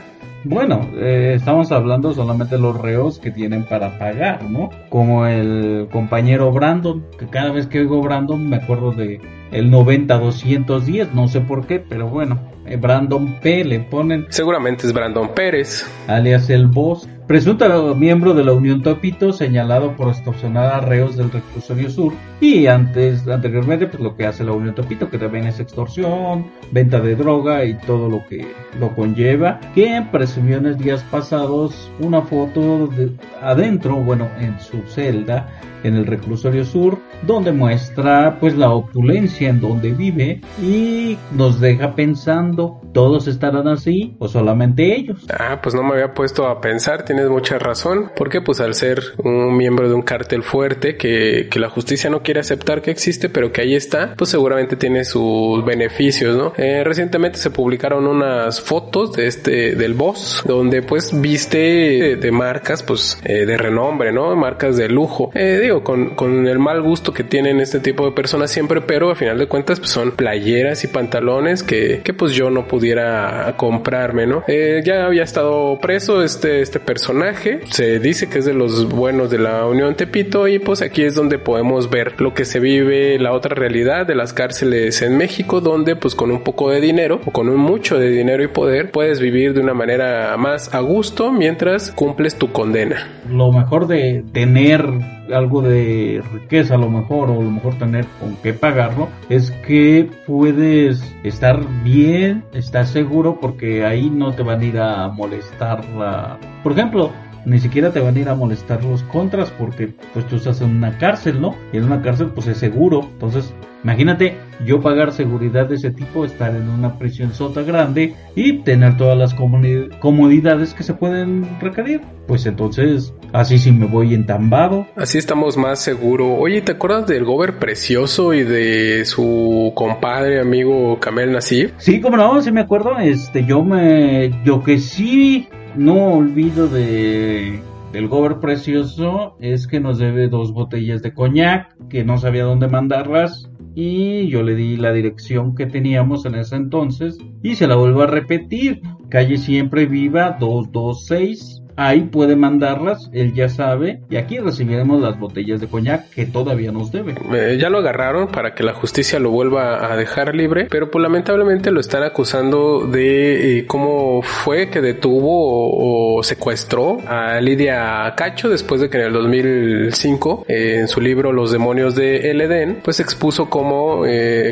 Bueno, 0.45 0.89
eh, 0.97 1.35
estamos 1.37 1.71
hablando 1.71 2.13
solamente 2.15 2.57
de 2.57 2.61
los 2.61 2.77
reos 2.77 3.21
que 3.21 3.31
tienen 3.31 3.65
para 3.65 3.97
pagar, 3.99 4.43
¿no? 4.51 4.71
Como 4.89 5.25
el 5.27 5.89
compañero 5.93 6.51
Brandon, 6.51 7.05
que 7.17 7.27
cada 7.27 7.53
vez 7.53 7.69
que 7.69 7.79
oigo 7.79 8.01
Brandon 8.03 8.49
me 8.49 8.57
acuerdo 8.57 8.91
de 8.91 9.21
el 9.53 9.71
90-210, 9.71 11.13
no 11.13 11.29
sé 11.29 11.43
por 11.43 11.67
qué, 11.67 11.79
pero 11.79 12.09
bueno, 12.09 12.41
Brandon 12.79 13.41
P 13.41 13.65
le 13.65 13.81
ponen. 13.81 14.27
Seguramente 14.29 14.87
es 14.87 14.93
Brandon 14.93 15.29
Pérez. 15.35 15.87
Alias 16.07 16.49
el 16.51 16.67
boss. 16.67 17.09
presunto 17.27 17.95
miembro 17.95 18.35
de 18.35 18.45
la 18.45 18.53
Unión 18.53 18.83
Topito, 18.83 19.33
señalado 19.33 19.97
por 19.97 20.09
extorsionar 20.09 20.73
a 20.73 20.81
reos 20.81 21.17
del 21.17 21.31
reclusorio 21.31 21.91
sur. 21.91 22.13
Y 22.41 22.67
antes, 22.67 23.27
anteriormente, 23.27 23.87
pues 23.87 24.03
lo 24.03 24.17
que 24.17 24.27
hace 24.27 24.45
la 24.45 24.53
Unión 24.53 24.75
Topito, 24.75 25.09
que 25.09 25.19
también 25.19 25.47
es 25.47 25.61
extorsión, 25.61 26.47
venta 26.71 27.01
de 27.01 27.15
droga 27.17 27.65
y 27.65 27.75
todo 27.79 28.09
lo 28.09 28.27
que 28.29 28.47
lo 28.79 28.95
conlleva. 28.95 29.61
Que 29.75 30.05
presumió 30.11 30.59
en 30.59 30.77
días 30.79 31.03
pasados 31.11 31.91
una 32.01 32.23
foto 32.23 32.87
de 32.89 33.11
adentro, 33.41 33.97
bueno, 33.97 34.29
en 34.39 34.59
su 34.61 34.83
celda 34.83 35.49
en 35.85 35.97
el 35.97 36.07
reclusorio 36.07 36.65
sur, 36.65 36.99
donde 37.27 37.53
muestra 37.53 38.39
pues 38.41 38.57
la 38.57 38.71
opulencia 38.71 39.49
en 39.49 39.61
donde 39.61 39.93
vive 39.93 40.41
y 40.61 41.17
nos 41.37 41.61
deja 41.61 41.95
pensando, 41.95 42.81
¿todos 42.93 43.29
estarán 43.29 43.69
así 43.69 44.15
o 44.19 44.29
solamente 44.29 44.95
ellos? 44.97 45.27
Ah, 45.31 45.61
pues 45.63 45.75
no 45.75 45.83
me 45.83 45.95
había 45.95 46.15
puesto 46.15 46.47
a 46.47 46.61
pensar, 46.61 47.05
tienes 47.05 47.29
mucha 47.29 47.59
razón, 47.59 48.11
porque 48.17 48.41
pues 48.41 48.61
al 48.61 48.75
ser 48.75 49.01
un 49.23 49.57
miembro 49.57 49.89
de 49.89 49.95
un 49.95 50.03
cártel 50.03 50.43
fuerte 50.43 50.97
que, 50.97 51.49
que 51.51 51.59
la 51.59 51.69
justicia 51.69 52.11
no 52.11 52.23
quiere 52.23 52.41
aceptar 52.41 52.83
que 52.83 52.91
existe, 52.91 53.29
pero 53.29 53.53
que 53.53 53.63
ahí 53.63 53.75
está, 53.75 54.15
pues 54.17 54.31
seguramente 54.31 54.77
tiene 54.77 55.05
sus 55.05 55.65
beneficios, 55.65 56.37
¿no? 56.37 56.53
Eh, 56.57 56.83
recientemente 56.85 57.39
se 57.39 57.51
publicaron 57.51 58.07
unas 58.07 58.61
fotos 58.61 59.13
de 59.13 59.27
este, 59.27 59.75
del 59.75 59.95
boss, 59.95 60.43
donde 60.47 60.83
pues 60.83 61.19
viste 61.21 62.17
de, 62.17 62.33
marcas 62.33 62.83
pues 62.83 63.19
eh, 63.25 63.45
de 63.47 63.57
renombre, 63.57 64.13
¿no? 64.13 64.35
Marcas 64.37 64.77
de 64.77 64.89
lujo. 64.89 65.31
Eh, 65.35 65.59
con, 65.81 66.11
con, 66.15 66.47
el 66.47 66.59
mal 66.59 66.83
gusto 66.83 67.13
que 67.13 67.25
tienen 67.25 67.61
este 67.61 67.81
tipo 67.81 68.05
de 68.05 68.13
personas 68.13 68.51
siempre, 68.51 68.81
pero 68.81 69.11
a 69.11 69.15
final 69.15 69.39
de 69.39 69.47
cuentas 69.47 69.79
pues, 69.79 69.91
son 69.91 70.13
playeras 70.13 70.85
y 70.85 70.89
pantalones 70.89 71.63
que, 71.63 72.03
que 72.05 72.13
pues 72.13 72.33
yo 72.33 72.51
no 72.51 72.67
pudiera 72.67 73.55
comprarme, 73.57 74.27
¿no? 74.27 74.45
Eh, 74.47 74.83
ya 74.85 75.07
había 75.07 75.23
estado 75.23 75.79
preso 75.81 76.23
este, 76.23 76.61
este 76.61 76.81
personaje, 76.81 77.61
se 77.71 77.99
dice 77.99 78.29
que 78.29 78.39
es 78.39 78.45
de 78.45 78.55
los 78.55 78.89
buenos 78.89 79.31
de 79.31 79.39
la 79.39 79.67
Unión 79.67 79.95
Tepito 79.95 80.49
y 80.49 80.59
pues 80.59 80.83
aquí 80.83 81.03
es 81.03 81.15
donde 81.15 81.39
podemos 81.39 81.91
ver 81.91 82.21
lo 82.21 82.35
que 82.35 82.45
se 82.45 82.61
vive, 82.61 83.19
la 83.19 83.33
otra 83.33 83.55
realidad 83.55 84.07
de 84.07 84.15
las 84.15 84.33
cárceles 84.33 85.03
en 85.03 85.17
México, 85.17 85.61
donde 85.61 85.97
pues 85.97 86.15
con 86.15 86.31
un 86.31 86.43
poco 86.43 86.71
de 86.71 86.81
dinero 86.81 87.21
o 87.25 87.31
con 87.31 87.49
un 87.49 87.59
mucho 87.59 87.99
de 87.99 88.11
dinero 88.11 88.43
y 88.43 88.49
poder 88.49 88.91
puedes 88.91 89.21
vivir 89.21 89.55
de 89.55 89.61
una 89.61 89.75
manera 89.75 90.37
más 90.37 90.75
a 90.75 90.81
gusto 90.81 91.33
mientras 91.33 91.93
cumples 91.93 92.37
tu 92.37 92.53
condena. 92.53 93.09
Lo 93.29 93.53
mejor 93.53 93.87
de 93.87 94.25
tener 94.33 94.87
algo 95.35 95.63
de 95.63 96.23
riqueza 96.33 96.75
a 96.75 96.79
lo 96.79 96.91
mejor 96.91 97.31
o 97.31 97.41
a 97.41 97.45
lo 97.45 97.51
mejor 97.51 97.75
tener 97.75 98.05
con 98.21 98.37
qué 98.37 98.53
pagarlo 98.53 99.09
es 99.29 99.51
que 99.67 100.09
puedes 100.27 101.03
estar 101.23 101.61
bien, 101.83 102.45
estar 102.53 102.87
seguro 102.87 103.39
porque 103.41 103.85
ahí 103.85 104.11
no 104.11 104.33
te 104.33 104.43
van 104.43 104.61
a 104.61 104.65
ir 104.65 104.79
a 104.79 105.09
molestar 105.09 105.85
la... 105.91 106.39
Por 106.63 106.73
ejemplo, 106.73 107.11
ni 107.45 107.59
siquiera 107.59 107.93
te 107.93 108.01
van 108.01 108.17
a 108.17 108.21
ir 108.21 108.29
a 108.29 108.35
molestar 108.35 108.85
los 108.85 109.03
contras 109.05 109.51
porque 109.51 109.89
pues 110.13 110.27
tú 110.27 110.37
estás 110.37 110.61
en 110.61 110.71
una 110.71 110.99
cárcel, 110.99 111.41
¿no? 111.41 111.57
Y 111.73 111.79
en 111.79 111.85
una 111.85 112.03
cárcel 112.03 112.29
pues 112.35 112.47
es 112.47 112.59
seguro. 112.59 113.01
Entonces, 113.13 113.55
imagínate 113.83 114.37
yo 114.65 114.81
pagar 114.81 115.13
seguridad 115.13 115.67
de 115.67 115.77
ese 115.77 115.91
tipo, 115.91 116.25
estar 116.25 116.55
en 116.55 116.69
una 116.69 116.99
prisión 116.99 117.35
sota 117.35 117.63
grande 117.63 118.15
y 118.35 118.59
tener 118.59 118.97
todas 118.97 119.19
las 119.19 119.35
comodidades 119.35 120.75
que 120.75 120.83
se 120.83 120.95
pueden 120.95 121.47
requerir. 121.61 122.01
Pues 122.27 122.47
entonces, 122.47 123.13
así 123.33 123.59
sí 123.59 123.73
me 123.73 123.87
voy 123.87 124.15
entambado. 124.15 124.87
Así 124.97 125.19
estamos 125.19 125.57
más 125.57 125.81
seguros. 125.81 126.37
Oye, 126.39 126.63
¿te 126.63 126.73
acuerdas 126.73 127.07
del 127.09 127.25
Gober 127.25 127.59
Precioso 127.59 128.33
y 128.33 128.45
de 128.45 129.05
su 129.05 129.73
compadre, 129.75 130.41
amigo 130.41 130.99
Kamel 131.01 131.33
Nasif? 131.33 131.73
Sí, 131.79 132.01
como 132.01 132.17
no, 132.17 132.41
sí 132.41 132.53
me 132.53 132.61
acuerdo. 132.61 132.99
Este, 132.99 133.45
yo 133.45 133.65
me, 133.65 134.31
yo 134.45 134.63
que 134.63 134.79
sí 134.79 135.49
no 135.77 136.15
olvido 136.15 136.69
de 136.69 137.61
del 137.93 138.09
Gober 138.09 138.41
Precioso 138.41 139.37
es 139.39 139.67
que 139.67 139.79
nos 139.79 139.99
debe 139.99 140.29
dos 140.29 140.53
botellas 140.53 141.03
de 141.03 141.13
coñac, 141.13 141.77
que 141.89 142.05
no 142.05 142.17
sabía 142.17 142.45
dónde 142.45 142.67
mandarlas 142.67 143.51
y 143.75 144.29
yo 144.29 144.43
le 144.43 144.55
di 144.55 144.77
la 144.77 144.93
dirección 144.93 145.55
que 145.55 145.67
teníamos 145.67 146.25
en 146.25 146.35
ese 146.35 146.57
entonces 146.57 147.19
y 147.43 147.55
se 147.55 147.67
la 147.67 147.77
vuelvo 147.77 148.03
a 148.03 148.07
repetir. 148.07 148.81
Calle 149.11 149.37
Siempre 149.37 149.85
Viva 149.85 150.39
226 150.41 151.62
Ahí 151.77 152.03
puede 152.03 152.37
mandarlas, 152.37 153.11
él 153.13 153.33
ya 153.35 153.49
sabe, 153.49 154.01
y 154.11 154.17
aquí 154.17 154.39
recibiremos 154.39 155.01
las 155.01 155.19
botellas 155.19 155.61
de 155.61 155.69
coñac 155.69 156.09
que 156.11 156.27
todavía 156.27 156.73
nos 156.73 156.93
debe. 156.93 157.15
Eh, 157.33 157.59
ya 157.61 157.71
lo 157.71 157.79
agarraron 157.79 158.29
para 158.29 158.55
que 158.55 158.63
la 158.63 158.75
justicia 158.75 159.19
lo 159.19 159.31
vuelva 159.31 159.91
a 159.91 159.97
dejar 159.97 160.35
libre, 160.35 160.67
pero 160.71 160.91
pues 160.91 161.03
lamentablemente 161.03 161.71
lo 161.71 161.81
están 161.81 162.03
acusando 162.03 162.87
de 162.87 163.59
eh, 163.59 163.67
cómo 163.67 164.23
fue 164.23 164.69
que 164.69 164.81
detuvo 164.81 166.17
o, 166.17 166.23
secuestró 166.23 166.99
a 167.07 167.41
Lidia 167.41 168.13
Cacho 168.17 168.49
después 168.49 168.81
de 168.81 168.89
que 168.89 168.99
en 168.99 169.07
el 169.07 169.13
2005 169.13 170.45
eh, 170.47 170.77
en 170.81 170.89
su 170.89 171.01
libro 171.01 171.33
Los 171.33 171.51
demonios 171.51 171.97
de 171.97 172.31
El 172.31 172.41
Edén 172.41 172.79
pues 172.83 173.01
expuso 173.01 173.51
cómo 173.51 174.03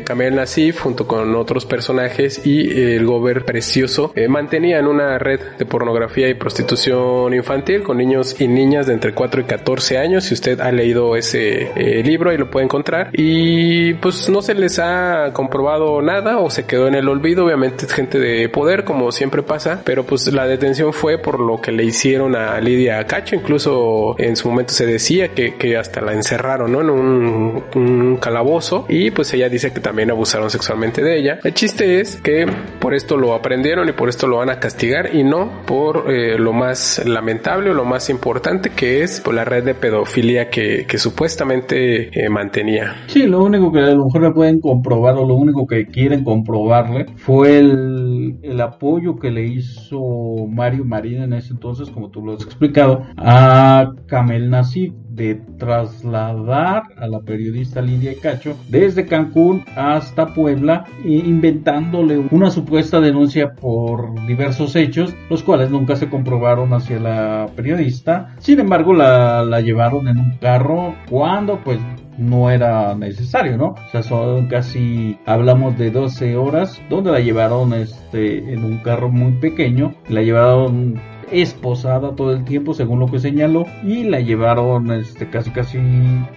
Kamel 0.05 0.35
Nasif 0.35 0.81
junto 0.81 1.07
con 1.07 1.35
otros 1.37 1.65
personajes 1.65 2.45
y 2.45 2.71
el 2.71 3.07
gober 3.07 3.45
precioso 3.45 4.12
mantenían 4.29 4.89
una 4.89 5.19
red 5.19 5.41
de 5.59 5.67
pornografía 5.67 6.29
y 6.29 6.35
prostitución 6.35 7.10
infantil 7.33 7.83
con 7.83 7.99
niños 7.99 8.40
y 8.40 8.49
niñas 8.49 8.87
de 8.87 8.95
entre 8.95 9.12
4 9.12 9.43
y 9.43 9.45
14 9.45 9.99
años. 9.99 10.25
Si 10.25 10.35
usted 10.35 10.61
ha 10.61 10.71
leído 10.73 11.17
ese 11.17 11.71
eh, 11.75 12.02
libro, 12.02 12.31
ahí 12.31 12.37
lo 12.37 12.50
puede 12.50 12.64
encontrar. 12.64 13.11
Y 13.12 13.95
pues 13.95 14.29
no 14.29 14.43
se 14.43 14.55
les 14.55 14.79
ha 14.79 15.33
comprobado 15.33 16.02
nada 16.02 16.38
o 16.38 16.50
se 16.50 16.67
quedó 16.67 16.88
en 16.88 16.95
el 16.95 17.09
olvido. 17.09 17.45
Obviamente 17.45 17.87
es 17.87 17.93
gente 17.93 18.19
de 18.19 18.49
poder, 18.49 18.85
como 18.85 19.12
siempre 19.12 19.43
pasa, 19.43 19.83
pero 19.85 20.05
pues 20.05 20.33
la 20.33 20.47
detención 20.47 20.93
fue 20.93 21.19
por 21.19 21.40
lo 21.40 21.61
que 21.61 21.73
le 21.73 21.85
hicieron 21.85 22.37
a 22.37 22.61
Lidia 22.61 23.05
Cacho. 23.07 23.37
Incluso 23.37 24.14
en 24.19 24.37
su 24.37 24.49
momento 24.49 24.73
se 24.73 24.87
decía 24.87 25.29
que, 25.29 25.55
que 25.55 25.76
hasta 25.76 26.00
la 26.00 26.12
encerraron 26.12 26.73
¿no? 26.73 26.81
en 26.81 26.90
un, 26.90 28.17
calabozo 28.21 28.85
y 28.88 29.11
pues 29.11 29.33
ella 29.35 29.49
dice 29.49 29.73
que 29.73 29.81
también 29.81 30.11
abusaron 30.11 30.50
sexualmente 30.50 31.02
de 31.02 31.19
ella. 31.19 31.38
El 31.43 31.55
chiste 31.55 32.00
es 32.00 32.17
que 32.17 32.47
por 32.79 32.95
esto 32.95 33.17
lo 33.17 33.35
aprendieron 33.35 33.88
y 33.88 33.93
por 33.93 34.09
esto 34.09 34.26
lo 34.26 34.38
van 34.38 34.50
a 34.50 34.61
castigar 34.61 35.14
y 35.14 35.23
no 35.23 35.62
por 35.67 36.11
eh, 36.12 36.38
lo 36.38 36.52
más 36.52 37.00
lamentable 37.07 37.71
o 37.71 37.75
lo 37.75 37.85
más 37.85 38.11
importante 38.11 38.71
que 38.71 39.02
es 39.02 39.21
por 39.21 39.35
la 39.35 39.45
red 39.45 39.64
de 39.64 39.75
pedofilia 39.75 40.50
que, 40.50 40.87
supuestamente 40.99 42.11
eh, 42.12 42.28
mantenía. 42.28 42.95
Sí, 43.07 43.26
lo 43.26 43.42
único 43.42 43.73
que 43.73 43.80
a 43.80 43.95
lo 43.95 44.04
mejor 44.04 44.23
le 44.23 44.30
pueden 44.33 44.61
comprobar 44.61 45.16
o 45.16 45.26
lo 45.26 45.35
único 45.35 45.66
que 45.66 45.87
quieren 45.87 46.25
comprobarle 46.25 47.07
fue 47.16 47.59
el, 47.59 48.38
el 48.42 48.61
apoyo 48.61 49.19
que 49.19 49.30
le 49.30 49.47
hizo 49.47 50.00
Mario 50.49 50.85
Marín 50.85 51.23
en 51.23 51.33
ese 51.33 51.52
entonces, 51.52 51.90
como 51.90 52.11
tú 52.11 52.25
lo 52.25 52.35
has 52.35 52.42
explicado, 52.45 53.07
a 53.16 53.92
Kamel 54.07 54.50
Nasif 54.50 54.92
de 55.21 55.35
trasladar 55.59 56.85
a 56.97 57.07
la 57.07 57.21
periodista 57.21 57.83
Lidia 57.83 58.15
Cacho 58.23 58.57
desde 58.69 59.05
Cancún 59.05 59.65
hasta 59.77 60.33
Puebla, 60.33 60.87
inventándole 61.05 62.17
una 62.31 62.50
supuesta 62.50 63.00
denuncia 63.03 63.53
por 63.53 64.27
diversos 64.27 64.75
hechos, 64.77 65.15
los 65.29 65.43
cuales 65.43 65.71
nunca 65.71 65.97
se 65.97 66.09
comprobaron 66.09 66.73
hacia 66.73 66.99
la 66.99 67.50
periodista. 67.55 68.35
Sin 68.39 68.61
embargo, 68.61 68.95
la, 68.95 69.45
la 69.45 69.61
llevaron 69.61 70.09
en 70.09 70.17
un 70.17 70.39
carro 70.39 70.95
cuando 71.11 71.61
pues 71.62 71.79
no 72.17 72.50
era 72.50 72.95
necesario, 72.95 73.57
¿no? 73.57 73.69
O 73.69 73.91
sea, 73.91 74.03
son 74.03 74.47
casi, 74.47 75.19
hablamos 75.27 75.77
de 75.79 75.91
12 75.91 76.37
horas, 76.37 76.81
donde 76.89 77.12
la 77.12 77.21
llevaron 77.21 77.73
este, 77.73 78.53
en 78.53 78.65
un 78.65 78.79
carro 78.79 79.11
muy 79.11 79.33
pequeño, 79.33 79.95
la 80.09 80.23
llevaron 80.23 81.00
esposada 81.30 82.14
todo 82.16 82.32
el 82.32 82.44
tiempo, 82.44 82.75
según 82.75 83.00
lo 83.00 83.06
que 83.06 83.18
señaló, 83.18 83.64
y 83.84 84.04
la 84.04 84.20
llevaron 84.20 84.90
este, 84.92 85.28
casi 85.28 85.50
casi 85.50 85.78